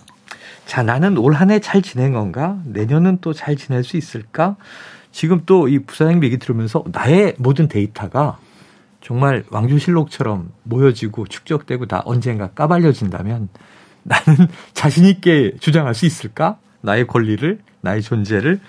자, 0.65 0.83
나는 0.83 1.17
올 1.17 1.33
한 1.33 1.49
해 1.49 1.59
잘 1.59 1.81
지낸 1.81 2.13
건가? 2.13 2.57
내년은 2.65 3.19
또 3.21 3.33
잘 3.33 3.55
지낼 3.55 3.83
수 3.83 3.97
있을까? 3.97 4.55
지금 5.19 5.41
또 5.45 5.67
이 5.67 5.79
부사장님 5.79 6.23
얘기 6.23 6.37
들으면서 6.37 6.81
나의 6.93 7.35
모든 7.39 7.67
데이터가 7.67 8.37
정말 9.01 9.43
왕조실록처럼 9.49 10.49
모여지고 10.63 11.27
축적되고 11.27 11.87
다 11.87 12.01
언젠가 12.05 12.51
까발려진다면 12.51 13.49
나는 14.03 14.47
자신있게 14.73 15.57
주장할 15.59 15.93
수 15.93 16.05
있을까? 16.05 16.57
나의 16.79 17.05
권리를, 17.05 17.59
나의 17.81 18.01
존재를. 18.01 18.61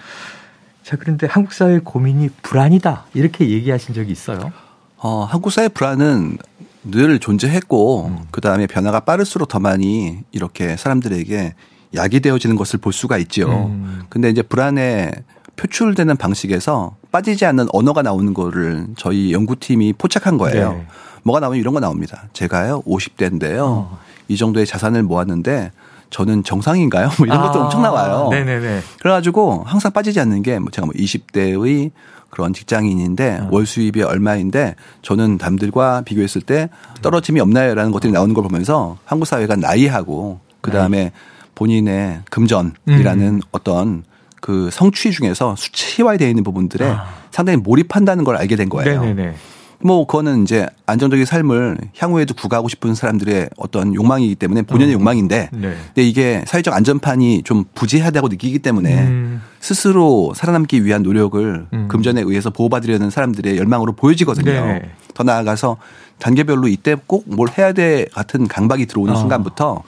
자, 0.83 0.97
그런데 0.97 1.29
한국 1.29 1.53
사회의 1.53 1.79
고민이 1.85 2.31
불안이다. 2.43 3.05
이렇게 3.15 3.49
얘기하신 3.49 3.95
적이 3.95 4.11
있어요? 4.11 4.53
어, 4.97 5.23
한국 5.23 5.53
사회 5.53 5.69
불안은 5.69 6.37
늘 6.83 7.21
존재했고, 7.21 8.07
음. 8.07 8.19
그 8.33 8.41
다음에 8.41 8.67
변화가 8.67 8.99
빠를수록 9.01 9.47
더 9.47 9.61
많이 9.61 10.19
이렇게 10.33 10.77
사람들에게 10.77 11.55
야기되어지는 11.95 12.57
것을 12.57 12.81
볼 12.81 12.93
수가 12.93 13.19
있죠. 13.19 13.69
음. 13.69 14.03
근데 14.09 14.31
이제 14.31 14.43
불안에 14.43 15.13
표출되는 15.61 16.17
방식에서 16.17 16.97
빠지지 17.13 17.45
않는 17.45 17.69
언어가 17.73 18.01
나오는 18.01 18.33
거를 18.33 18.87
저희 18.97 19.33
연구팀이 19.33 19.93
포착한 19.95 20.39
거예요. 20.39 20.73
네. 20.73 20.87
뭐가 21.23 21.41
나오면 21.41 21.59
이런 21.61 21.75
거 21.75 21.81
나옵니다. 21.81 22.29
제가요, 22.33 22.83
50대인데요. 22.83 23.59
어. 23.61 23.99
이 24.29 24.39
정도의 24.39 24.65
자산을 24.65 25.03
모았는데 25.03 25.71
저는 26.09 26.45
정상인가요? 26.45 27.11
뭐 27.19 27.27
이런 27.27 27.43
것도 27.43 27.61
아, 27.61 27.65
엄청 27.65 27.83
나와요. 27.83 28.29
네네네. 28.31 28.81
그래가지고 29.01 29.65
항상 29.67 29.93
빠지지 29.93 30.19
않는 30.21 30.43
게뭐 30.43 30.71
제가 30.73 30.87
뭐 30.87 30.95
20대의 30.95 31.91
그런 32.31 32.55
직장인인데 32.55 33.41
어. 33.43 33.49
월 33.51 33.67
수입이 33.67 34.03
얼마인데 34.03 34.77
저는 35.03 35.37
남들과 35.39 36.03
비교했을 36.03 36.41
때 36.41 36.71
떨어짐이 37.03 37.39
없나요라는 37.39 37.93
것들이 37.93 38.13
나오는 38.13 38.33
걸 38.33 38.45
보면서 38.45 38.97
한국 39.05 39.27
사회가 39.27 39.57
나이하고 39.57 40.41
그 40.63 40.71
다음에 40.71 41.13
본인의 41.55 42.23
금전이라는 42.31 43.27
음. 43.27 43.41
어떤 43.51 44.05
그 44.41 44.71
성취 44.73 45.11
중에서 45.13 45.55
수치화되어 45.57 46.29
있는 46.29 46.43
부분들에 46.43 46.87
아. 46.87 47.07
상당히 47.31 47.59
몰입한다는 47.59 48.25
걸 48.25 48.37
알게 48.37 48.57
된 48.57 48.69
거예요. 48.69 49.03
네네네. 49.03 49.35
뭐 49.83 50.07
그거는 50.07 50.43
이제 50.43 50.67
안정적인 50.85 51.25
삶을 51.25 51.79
향후에도 51.97 52.35
구가하고 52.35 52.69
싶은 52.69 52.95
사람들의 52.95 53.49
어떤 53.57 53.95
욕망이기 53.95 54.35
때문에 54.35 54.61
본연의 54.63 54.95
어. 54.95 54.99
욕망인데 54.99 55.49
네. 55.53 55.75
근데 55.87 56.03
이게 56.03 56.45
사회적 56.47 56.75
안전판이 56.75 57.45
좀 57.45 57.65
부재하다고 57.75 58.29
느끼기 58.29 58.59
때문에 58.59 58.99
음. 58.99 59.43
스스로 59.61 60.35
살아남기 60.37 60.85
위한 60.85 61.03
노력을 61.03 61.67
음. 61.73 61.89
금전에 61.89 62.21
의해서 62.21 62.51
보호받으려는 62.51 63.09
사람들의 63.09 63.57
열망으로 63.57 63.93
보여지거든요. 63.93 64.53
네. 64.53 64.91
더 65.15 65.23
나아가서 65.25 65.79
단계별로 66.19 66.69
이때 66.69 66.95
꼭 67.07 67.25
뭘 67.27 67.49
해야 67.57 67.73
돼 67.73 68.05
같은 68.13 68.49
강박이 68.49 68.85
들어오는 68.85 69.15
어. 69.15 69.17
순간부터 69.17 69.83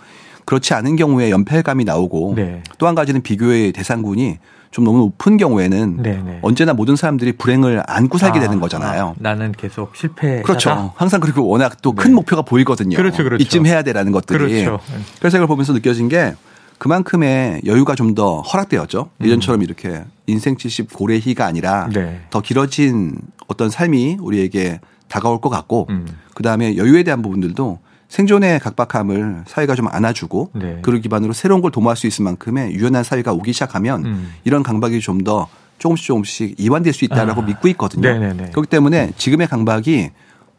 그렇지 0.53 0.75
않은 0.75 0.97
경우에 0.97 1.31
연패감이 1.31 1.85
나오고 1.85 2.35
네. 2.37 2.63
또한 2.77 2.95
가지는 2.95 3.23
비교의 3.23 3.73
대상군이 3.73 4.37
좀 4.71 4.85
너무 4.85 4.99
높은 4.99 5.39
경우에는 5.39 6.03
네네. 6.03 6.23
네. 6.23 6.39
언제나 6.43 6.75
모든 6.75 6.95
사람들이 6.95 7.33
불행을 7.39 7.83
안고 7.87 8.19
살게 8.19 8.39
아, 8.39 8.43
되는 8.43 8.61
거잖아요. 8.61 9.09
아, 9.09 9.15
나는 9.17 9.53
계속 9.53 9.97
실패. 9.97 10.43
그렇죠. 10.43 10.93
항상 10.95 11.21
그리고 11.21 11.49
워낙 11.49 11.81
또큰 11.81 12.11
네. 12.11 12.15
목표가 12.15 12.43
보이거든요. 12.43 12.99
그렇죠, 12.99 13.25
그렇죠. 13.25 13.43
이쯤 13.43 13.65
해야 13.65 13.83
되라는 13.83 14.13
것들이. 14.13 14.39
그렇죠. 14.39 14.79
그래서 15.21 15.39
이걸 15.39 15.47
보면서 15.47 15.73
느껴진 15.73 16.11
게 16.11 16.35
그만큼의 16.77 17.63
여유가 17.65 17.95
좀 17.95 18.15
더 18.15 18.43
허락되었죠. 18.43 19.09
음. 19.23 19.25
예전처럼 19.25 19.63
이렇게 19.63 20.05
인생 20.27 20.59
70 20.59 20.93
고래희가 20.93 21.47
아니라 21.47 21.89
네. 21.95 22.21
더 22.29 22.43
길어진 22.43 23.17
어떤 23.47 23.71
삶이 23.71 24.19
우리에게 24.21 24.81
다가올 25.09 25.41
것 25.41 25.49
같고 25.49 25.87
음. 25.89 26.07
그 26.35 26.43
다음에 26.43 26.77
여유에 26.77 27.05
대한 27.05 27.23
부분들도 27.23 27.79
생존의 28.13 28.61
각박함을 28.61 29.45
사회가 29.47 29.75
좀 29.75 29.89
안아주고 29.89 30.51
네. 30.53 30.79
그를 30.83 31.01
기반으로 31.01 31.33
새로운 31.33 31.63
걸 31.63 31.71
도모할 31.71 31.97
수 31.97 32.07
있을 32.07 32.25
만큼의 32.25 32.75
유연한 32.75 33.05
사회가 33.05 33.33
오기 33.33 33.55
시작하면 33.55 34.05
음. 34.05 34.33
이런 34.45 34.63
강박이 34.63 35.01
좀 35.01 35.23
더 35.23 35.49
조금씩 35.79 36.07
조금씩 36.07 36.55
이완될 36.59 36.93
수 36.93 37.05
있다라고 37.05 37.43
아. 37.43 37.45
믿고 37.45 37.69
있거든요. 37.69 38.09
네네네. 38.09 38.51
그렇기 38.51 38.69
때문에 38.69 39.13
지금의 39.17 39.47
강박이 39.47 40.11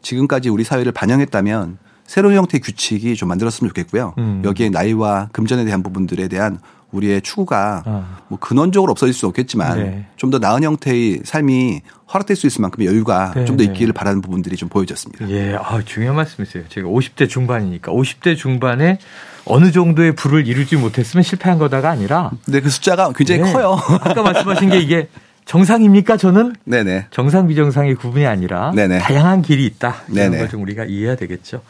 지금까지 0.02 0.48
우리 0.48 0.64
사회를 0.64 0.92
반영했다면 0.92 1.78
새로운 2.06 2.34
형태의 2.34 2.60
규칙이 2.60 3.14
좀 3.14 3.28
만들었으면 3.28 3.68
좋겠고요. 3.70 4.14
음. 4.18 4.42
여기에 4.44 4.70
나이와 4.70 5.28
금전에 5.32 5.64
대한 5.64 5.82
부분들에 5.82 6.28
대한 6.28 6.58
우리의 6.94 7.20
추구가 7.22 7.82
어. 7.86 8.16
뭐 8.28 8.38
근원적으로 8.38 8.90
없어질 8.92 9.12
수 9.12 9.26
없겠지만 9.26 9.78
네. 9.78 10.06
좀더 10.16 10.38
나은 10.38 10.62
형태의 10.62 11.20
삶이 11.24 11.82
허락될 12.12 12.36
수 12.36 12.46
있을 12.46 12.62
만큼의 12.62 12.86
여유가 12.88 13.32
네. 13.34 13.44
좀더 13.44 13.64
네. 13.64 13.70
있기를 13.70 13.92
바라는 13.92 14.20
부분들이 14.20 14.56
좀 14.56 14.68
보여졌습니다. 14.68 15.28
예, 15.30 15.56
아, 15.60 15.82
중요한 15.84 16.16
말씀이세요. 16.16 16.64
제가 16.68 16.88
50대 16.88 17.28
중반이니까 17.28 17.92
50대 17.92 18.36
중반에 18.36 18.98
어느 19.46 19.70
정도의 19.72 20.14
부를 20.14 20.46
이루지 20.46 20.76
못했으면 20.76 21.22
실패한 21.22 21.58
거다가 21.58 21.90
아니라 21.90 22.30
네, 22.46 22.60
그 22.60 22.70
숫자가 22.70 23.12
굉장히 23.14 23.42
네. 23.42 23.52
커요. 23.52 23.78
아까 24.00 24.22
말씀하신 24.22 24.70
게 24.70 24.78
이게 24.80 25.08
정상입니까? 25.44 26.16
저는 26.16 26.54
네네. 26.64 27.08
정상 27.10 27.46
비정상의 27.48 27.96
구분이 27.96 28.24
아니라 28.26 28.72
네네. 28.74 28.98
다양한 29.00 29.42
길이 29.42 29.66
있다. 29.66 29.96
이런 30.10 30.30
걸 30.30 30.48
좀 30.48 30.62
우리가 30.62 30.84
이해해야 30.84 31.16
되겠죠. 31.16 31.60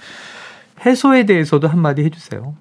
해소에 0.87 1.27
대해서도 1.27 1.67
한마디 1.67 2.03
해주세요. 2.05 2.55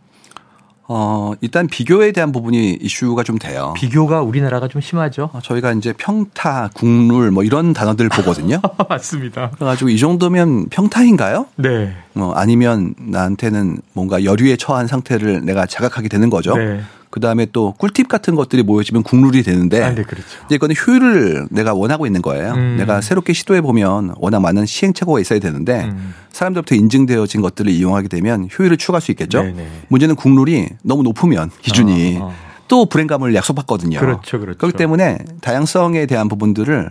어, 0.88 1.34
일단 1.42 1.68
비교에 1.68 2.12
대한 2.12 2.32
부분이 2.32 2.78
이슈가 2.82 3.24
좀 3.24 3.38
돼요. 3.38 3.74
비교가 3.76 4.22
우리나라가 4.22 4.68
좀 4.68 4.82
심하죠. 4.82 5.30
어, 5.34 5.40
저희가 5.42 5.72
이제 5.74 5.94
평타, 5.94 6.72
국룰 6.74 7.32
뭐 7.32 7.44
이런 7.44 7.74
단어들 7.74 8.10
보거든요. 8.10 8.60
맞습니다. 8.90 9.52
그래가지고 9.52 9.90
이 9.90 9.98
정도면 9.98 10.68
평타인가요? 10.70 11.48
네. 11.56 11.94
뭐 12.14 12.34
아니면 12.34 12.94
나한테는 12.98 13.78
뭔가 13.94 14.24
여류에 14.24 14.58
처한 14.58 14.88
상태를 14.88 15.46
내가 15.46 15.66
자각하게 15.66 16.10
되는 16.10 16.30
거죠. 16.30 16.56
네. 16.58 16.82
그 17.14 17.20
다음에 17.20 17.46
또 17.52 17.76
꿀팁 17.78 18.08
같은 18.08 18.34
것들이 18.34 18.64
모여지면 18.64 19.04
국룰이 19.04 19.44
되는데. 19.44 19.84
아, 19.84 19.94
네, 19.94 20.02
그렇죠. 20.02 20.26
이제 20.48 20.56
이거는 20.56 20.76
효율을 20.76 21.46
내가 21.52 21.76
원하고 21.76 22.08
있는 22.08 22.24
거예요. 22.24 22.54
음. 22.54 22.78
내가 22.80 23.02
새롭게 23.02 23.34
시도해 23.34 23.62
보면 23.62 24.16
워낙 24.18 24.40
많은 24.40 24.66
시행착오가 24.66 25.20
있어야 25.20 25.38
되는데 25.38 25.84
음. 25.84 26.16
사람들부터 26.32 26.74
인증되어진 26.74 27.42
것들을 27.42 27.72
이용하게 27.72 28.08
되면 28.08 28.50
효율을 28.58 28.78
추가할 28.78 29.00
수 29.00 29.12
있겠죠. 29.12 29.44
네네. 29.44 29.54
네. 29.54 29.68
문제는 29.90 30.16
국룰이 30.16 30.70
너무 30.82 31.04
높으면 31.04 31.52
기준이 31.62 32.18
어, 32.20 32.30
어. 32.30 32.34
또 32.68 32.88
불행감을 32.88 33.36
약속받거든요. 33.36 34.00
그렇죠, 34.00 34.40
그렇죠. 34.40 34.58
그렇기 34.58 34.76
때문에 34.76 35.20
다양성에 35.42 36.08
대한 36.08 36.28
부분들을 36.28 36.90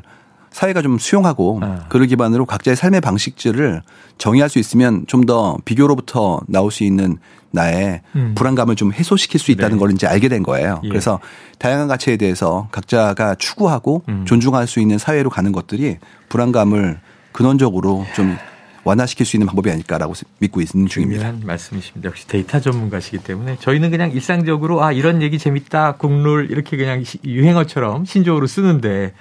사회가 0.53 0.83
좀 0.83 0.99
수용하고 0.99 1.61
아. 1.63 1.87
그를 1.89 2.07
기반으로 2.07 2.47
각자의 2.47 2.77
삶의 2.77 3.01
방식들을 3.01 3.83
정의할 4.19 4.49
수 4.51 4.59
있으면 4.59 5.05
좀 5.07 5.23
더 5.23 5.57
비교로부터 5.65 6.41
나올 6.49 6.73
수 6.73 6.83
있는 6.83 7.17
나의 7.53 8.01
음. 8.17 8.35
불안감을 8.35 8.75
좀 8.75 8.93
해소시킬 8.93 9.39
수 9.39 9.53
있다는 9.53 9.77
네. 9.77 9.81
걸 9.81 9.93
이제 9.93 10.07
알게 10.07 10.29
된 10.29 10.43
거예요. 10.43 10.81
예. 10.83 10.89
그래서 10.89 11.21
다양한 11.59 11.87
가치에 11.87 12.17
대해서 12.17 12.67
각자가 12.73 13.37
추구하고 13.37 14.03
음. 14.09 14.25
존중할 14.27 14.67
수 14.67 14.81
있는 14.81 14.99
사회로 14.99 15.31
가는 15.31 15.53
것들이 15.53 15.99
불안감을 16.29 16.99
근원적으로 17.31 18.05
좀 18.17 18.37
완화시킬 18.85 19.25
수 19.25 19.37
있는 19.37 19.47
방법이 19.47 19.71
아닐까라고 19.71 20.13
믿고 20.39 20.61
있는 20.61 20.89
중입니다. 20.89 21.33
말씀이십니다. 21.45 22.09
역시 22.09 22.27
데이터 22.27 22.59
전문가시기 22.59 23.19
때문에 23.19 23.57
저희는 23.61 23.93
그냥 23.93 24.11
일상적으로 24.11 24.83
아 24.83 24.91
이런 24.91 25.23
얘기 25.23 25.39
재밌다 25.39 25.93
국룰 25.99 26.51
이렇게 26.51 26.77
그냥 26.77 27.05
유행어처럼 27.25 28.05
신조어로 28.07 28.49
쓰는데 28.49 29.13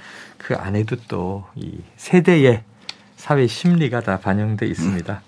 그 0.42 0.56
안에도 0.56 0.96
또 1.08 1.46
이 1.56 1.80
세대의 1.98 2.64
사회 3.16 3.46
심리가 3.48 4.02
다 4.02 4.20
반영돼 4.20 4.66
있습니다. 4.66 5.22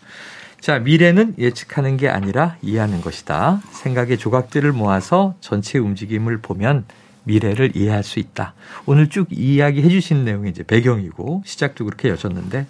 자, 0.60 0.80
미래는 0.80 1.36
예측하는 1.38 1.97
게 1.97 2.10
아니라 2.10 2.58
이해하는 2.62 3.02
것이다. 3.02 3.62
생각의 3.71 4.17
조각들을 4.17 4.71
모아서 4.71 5.36
전체 5.41 5.78
움직임을 5.78 6.39
보면 6.39 6.86
미래를 7.26 7.76
이해할 7.76 8.04
수 8.04 8.19
있다. 8.19 8.54
오늘 8.86 9.10
쭉 9.10 9.28
이야기 9.30 9.82
해 9.84 9.89
주신 9.89 10.26
내용이 10.26 10.49
이제 10.49 10.63
배경이고 10.63 11.43
시작도 11.45 11.86
그렇게 11.86 12.10
여셨는데 12.10 12.65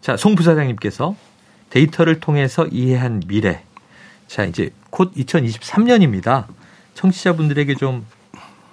자, 0.00 0.16
송 0.16 0.34
부사장님께서 0.34 1.16
데이터를 1.70 2.20
통해서 2.20 2.66
이해한 2.66 3.22
미래. 3.26 3.62
자, 4.26 4.44
이제 4.44 4.70
곧 4.90 5.14
2023년입니다. 5.14 6.46
청취자분들에게 6.94 7.74
좀 7.76 8.04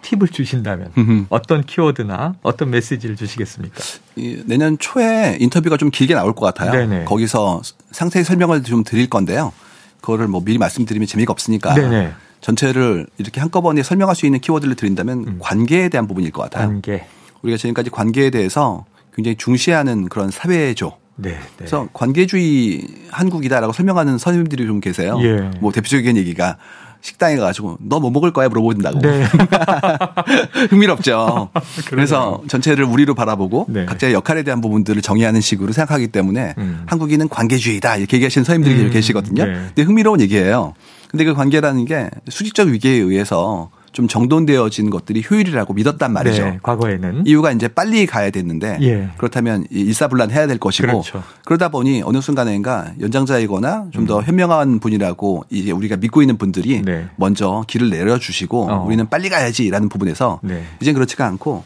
팁을 0.06 0.28
주신다면 0.28 0.92
어떤 1.30 1.64
키워드나 1.64 2.36
어떤 2.44 2.70
메시지를 2.70 3.16
주시겠습니까? 3.16 3.76
내년 4.46 4.78
초에 4.78 5.38
인터뷰가 5.40 5.78
좀 5.78 5.90
길게 5.90 6.14
나올 6.14 6.34
것 6.34 6.46
같아요. 6.46 6.72
네네. 6.72 7.06
거기서 7.06 7.64
상세히 7.92 8.24
설명을 8.24 8.64
좀 8.64 8.84
드릴 8.84 9.10
건데요. 9.10 9.52
그거를 10.02 10.28
뭐 10.28 10.42
미리 10.46 10.60
말씀드리면 10.60 11.08
재미가 11.08 11.32
없으니까 11.32 11.74
네네. 11.74 12.14
전체를 12.42 13.08
이렇게 13.18 13.42
한꺼번에 13.42 13.82
설명할 13.82 14.16
수 14.16 14.28
있는 14.28 14.40
키워드를 14.40 14.76
드린다면 14.76 15.18
음. 15.28 15.38
관계에 15.40 15.90
대한 15.90 16.08
부분일 16.08 16.32
것 16.32 16.44
같아요. 16.44 16.68
관계. 16.68 17.08
우리가 17.42 17.58
지금까지 17.58 17.90
관계에 17.90 18.30
대해서 18.30 18.86
굉장히 19.16 19.36
중시하는 19.38 20.10
그런 20.10 20.30
사회죠. 20.30 20.98
네, 21.16 21.32
네. 21.32 21.40
그래서 21.58 21.88
관계주의 21.94 22.86
한국이다라고 23.10 23.74
설명하는 23.74 24.20
선생님들이 24.20 24.68
좀 24.68 24.82
계세요. 24.82 25.18
예. 25.22 25.50
뭐 25.60 25.72
대표적인 25.72 26.18
얘기가 26.18 26.58
식당에 27.06 27.36
가가지고 27.38 27.78
너 27.82 28.00
뭐 28.00 28.10
먹을 28.12 28.32
거야 28.34 28.50
물어본다고. 28.50 29.00
네. 29.00 29.24
흥미롭죠. 30.70 31.50
그래서 31.88 32.42
전체를 32.48 32.84
우리로 32.86 33.14
바라보고 33.16 33.68
네. 33.70 33.86
각자의 33.86 34.14
역할에 34.14 34.44
대한 34.44 34.60
부분들을 34.62 35.02
정의하는 35.02 35.40
식으로 35.42 35.72
생각하기 35.72 36.08
때문에 36.08 36.56
음. 36.58 36.84
한국인은 36.88 37.30
관계주의다 37.30 37.98
이렇게 37.98 38.18
얘기하시는 38.18 38.44
선생님들이 38.44 38.88
음. 38.88 38.92
계시거든요. 38.92 39.46
네. 39.46 39.54
근데 39.54 39.84
흥미로운 39.84 40.20
얘기예요. 40.22 40.74
근데 41.10 41.24
그 41.26 41.34
관계라는 41.34 41.86
게 41.86 42.10
수직적 42.28 42.68
위계에 42.70 42.98
의해서 42.98 43.70
좀 43.96 44.10
정돈되어진 44.10 44.90
것들이 44.90 45.24
효율이라고 45.28 45.74
믿었단 45.74 46.12
말이죠. 46.12 46.44
네, 46.44 46.60
과거에는 46.62 47.24
이유가 47.26 47.54
이제 47.54 47.70
빨리 47.70 48.06
가야 48.06 48.30
됐는데 48.30 48.78
예. 48.82 49.10
그렇다면 49.18 49.66
일사불란 49.70 50.32
해야 50.32 50.48
될 50.48 50.58
것이고 50.58 50.88
그렇죠. 50.88 51.24
그러다 51.46 51.70
보니 51.70 52.02
어느 52.04 52.20
순간인가 52.20 52.92
연장자이거나 53.00 53.88
좀더 53.92 54.20
음. 54.20 54.24
현명한 54.26 54.80
분이라고 54.80 55.46
이제 55.50 55.72
우리가 55.72 55.96
믿고 55.96 56.22
있는 56.22 56.38
분들이 56.38 56.82
네. 56.82 57.08
먼저 57.16 57.64
길을 57.68 57.90
내려주시고 57.90 58.70
어. 58.70 58.84
우리는 58.86 59.08
빨리 59.08 59.30
가야지라는 59.30 59.88
부분에서 59.88 60.42
네. 60.44 60.62
이제 60.82 60.92
그렇지가 60.92 61.26
않고 61.26 61.64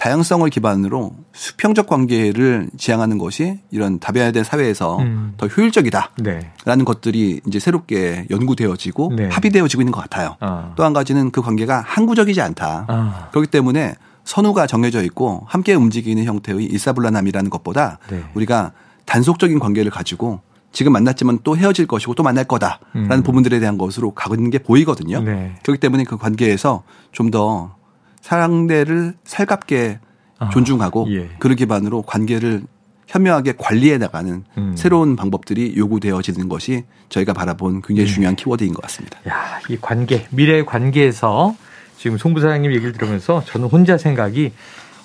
다양성을 0.00 0.48
기반으로 0.48 1.12
수평적 1.34 1.86
관계를 1.86 2.70
지향하는 2.78 3.18
것이 3.18 3.60
이런 3.70 3.98
다변화된 3.98 4.44
사회에서 4.44 4.98
음. 5.00 5.34
더 5.36 5.46
효율적이다라는 5.46 6.14
네. 6.24 6.84
것들이 6.86 7.42
이제 7.46 7.58
새롭게 7.58 8.26
연구되어지고 8.30 9.12
네. 9.14 9.28
합의되어지고 9.28 9.82
있는 9.82 9.92
것 9.92 10.00
같아요. 10.00 10.36
아. 10.40 10.72
또한 10.74 10.94
가지는 10.94 11.30
그 11.30 11.42
관계가 11.42 11.84
항구적이지 11.86 12.40
않다. 12.40 12.86
아. 12.88 13.28
그렇기 13.30 13.48
때문에 13.48 13.94
선우가 14.24 14.66
정해져 14.66 15.02
있고 15.02 15.44
함께 15.46 15.74
움직이는 15.74 16.24
형태의 16.24 16.64
일사불란함이라는 16.64 17.50
것보다 17.50 17.98
네. 18.08 18.24
우리가 18.32 18.72
단속적인 19.04 19.58
관계를 19.58 19.90
가지고 19.90 20.40
지금 20.72 20.92
만났지만 20.94 21.40
또 21.44 21.58
헤어질 21.58 21.86
것이고 21.86 22.14
또 22.14 22.22
만날 22.22 22.44
거다라는 22.44 23.10
음. 23.10 23.22
부분들에 23.22 23.60
대한 23.60 23.76
것으로 23.76 24.12
가고 24.12 24.34
있는 24.34 24.48
게 24.48 24.60
보이거든요. 24.60 25.20
네. 25.20 25.56
그렇기 25.62 25.78
때문에 25.78 26.04
그 26.04 26.16
관계에서 26.16 26.84
좀더 27.12 27.79
상대를 28.20 29.14
살갑게 29.24 29.98
아, 30.38 30.50
존중하고 30.50 31.06
예. 31.10 31.30
그를 31.38 31.56
기반으로 31.56 32.02
관계를 32.02 32.62
현명하게 33.06 33.54
관리해 33.58 33.98
나가는 33.98 34.44
음. 34.56 34.74
새로운 34.76 35.16
방법들이 35.16 35.74
요구되어지는 35.76 36.48
것이 36.48 36.84
저희가 37.08 37.32
바라본 37.32 37.82
굉장히 37.82 38.08
예. 38.08 38.12
중요한 38.12 38.36
키워드인 38.36 38.72
것 38.72 38.82
같습니다. 38.82 39.18
야, 39.28 39.60
이 39.68 39.76
관계, 39.80 40.26
미래의 40.30 40.64
관계에서 40.64 41.56
지금 41.96 42.16
송 42.16 42.32
부사장님 42.34 42.72
얘기를 42.72 42.92
들으면서 42.92 43.44
저는 43.44 43.68
혼자 43.68 43.98
생각이 43.98 44.52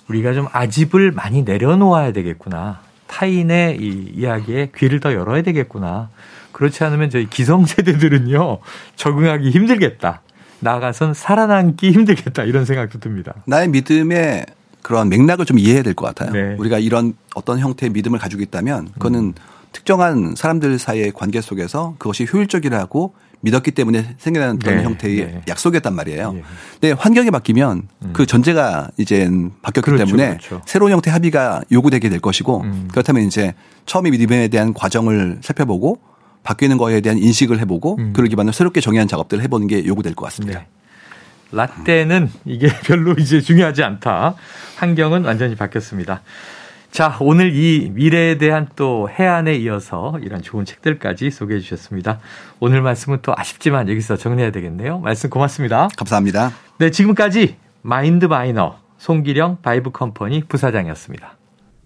우리가 0.07 0.33
좀 0.33 0.47
아집을 0.51 1.11
많이 1.11 1.41
내려놓아야 1.41 2.13
되겠구나. 2.13 2.79
타인의 3.07 3.77
이 3.81 4.11
이야기에 4.15 4.71
귀를 4.75 4.99
더 4.99 5.13
열어야 5.13 5.41
되겠구나. 5.41 6.09
그렇지 6.51 6.83
않으면 6.83 7.09
저희 7.09 7.29
기성세대들은요, 7.29 8.59
적응하기 8.95 9.49
힘들겠다. 9.49 10.21
나가선 10.65 11.13
살아남기 11.13 11.91
힘들겠다 11.91 12.43
이런 12.43 12.65
생각도 12.65 12.99
듭니다. 12.99 13.33
나의 13.45 13.69
믿음의 13.69 14.45
그런 14.81 15.09
맥락을 15.09 15.45
좀 15.45 15.57
이해해야 15.59 15.83
될 15.83 15.93
것 15.93 16.05
같아요. 16.07 16.31
네. 16.31 16.55
우리가 16.59 16.79
이런 16.79 17.13
어떤 17.35 17.59
형태의 17.59 17.91
믿음을 17.91 18.19
가지고 18.19 18.41
있다면 18.41 18.89
그거는 18.93 19.19
음. 19.19 19.33
특정한 19.71 20.35
사람들 20.35 20.79
사이의 20.79 21.11
관계 21.13 21.41
속에서 21.41 21.95
그것이 21.99 22.25
효율적이라고 22.31 23.13
믿었기 23.41 23.71
때문에 23.71 24.15
생겨난 24.17 24.57
네. 24.59 24.83
형태의 24.83 25.17
네. 25.17 25.41
약속이었단 25.47 25.93
말이에요. 25.93 26.33
네. 26.33 26.41
근데 26.79 26.91
환경이 26.99 27.29
바뀌면 27.31 27.87
음. 28.03 28.09
그 28.13 28.25
전제가 28.25 28.89
이제 28.97 29.29
바뀌었기 29.61 29.91
그렇죠. 29.91 30.05
때문에 30.05 30.27
그렇죠. 30.37 30.61
새로운 30.65 30.91
형태 30.91 31.11
합의가 31.11 31.61
요구되게 31.71 32.09
될 32.09 32.19
것이고 32.19 32.61
음. 32.61 32.87
그렇다면 32.91 33.23
이제 33.23 33.53
처음에 33.85 34.09
믿음에 34.11 34.47
대한 34.47 34.73
과정을 34.73 35.39
살펴보고 35.41 35.99
바뀌는 36.45 36.77
거에 36.77 37.01
대한 37.01 37.17
인식을 37.17 37.59
해보고 37.59 37.97
음. 37.99 38.13
그를 38.13 38.29
기반으로 38.29 38.53
새롭게 38.53 38.79
정의한 38.79 39.07
작업들을 39.07 39.43
해보는 39.43 39.67
게 39.67 39.85
요구될 39.85 40.15
것 40.15 40.25
같습니다. 40.25 40.59
네. 40.59 40.67
라떼는 41.51 42.31
이게 42.45 42.67
별로 42.85 43.13
이제 43.13 43.41
중요하지 43.41 43.83
않다. 43.83 44.35
환경은 44.77 45.25
완전히 45.25 45.55
바뀌었습니다. 45.55 46.21
자, 46.91 47.17
오늘 47.19 47.53
이 47.53 47.91
미래에 47.93 48.37
대한 48.37 48.69
또 48.77 49.09
혜안에 49.09 49.55
이어서 49.55 50.17
이런 50.21 50.41
좋은 50.41 50.63
책들까지 50.63 51.29
소개해 51.29 51.59
주셨습니다. 51.59 52.19
오늘 52.59 52.81
말씀은 52.81 53.19
또 53.21 53.33
아쉽지만 53.35 53.89
여기서 53.89 54.15
정리해야 54.15 54.51
되겠네요. 54.51 54.99
말씀 54.99 55.29
고맙습니다. 55.29 55.89
감사합니다. 55.97 56.51
네, 56.77 56.91
지금까지 56.91 57.57
Mind 57.81 58.25
Miner 58.25 58.77
송길영 58.97 59.57
바이브 59.61 59.91
컴퍼니 59.91 60.43
부사장이었습니다. 60.47 61.35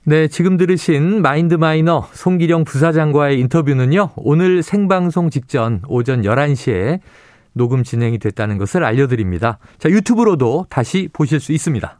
네, 0.10 0.28
지금 0.28 0.58
들으신 0.58 1.22
Mind 1.22 1.54
Miner 1.54 2.08
송길영 2.13 2.63
부사장과의 2.63 3.39
인터뷰는요, 3.41 4.10
오늘 4.15 4.63
생방송 4.63 5.30
직전 5.30 5.84
오전 5.88 6.24
11시에 6.24 7.00
녹음 7.54 7.84
진행이 7.84 8.17
됐다는 8.17 8.58
것을 8.58 8.84
알려드립니다. 8.84 9.60
자, 9.78 9.88
유튜브로도 9.88 10.65
다시 10.67 11.10
보실 11.13 11.39
수 11.39 11.52
있습니다. 11.52 11.99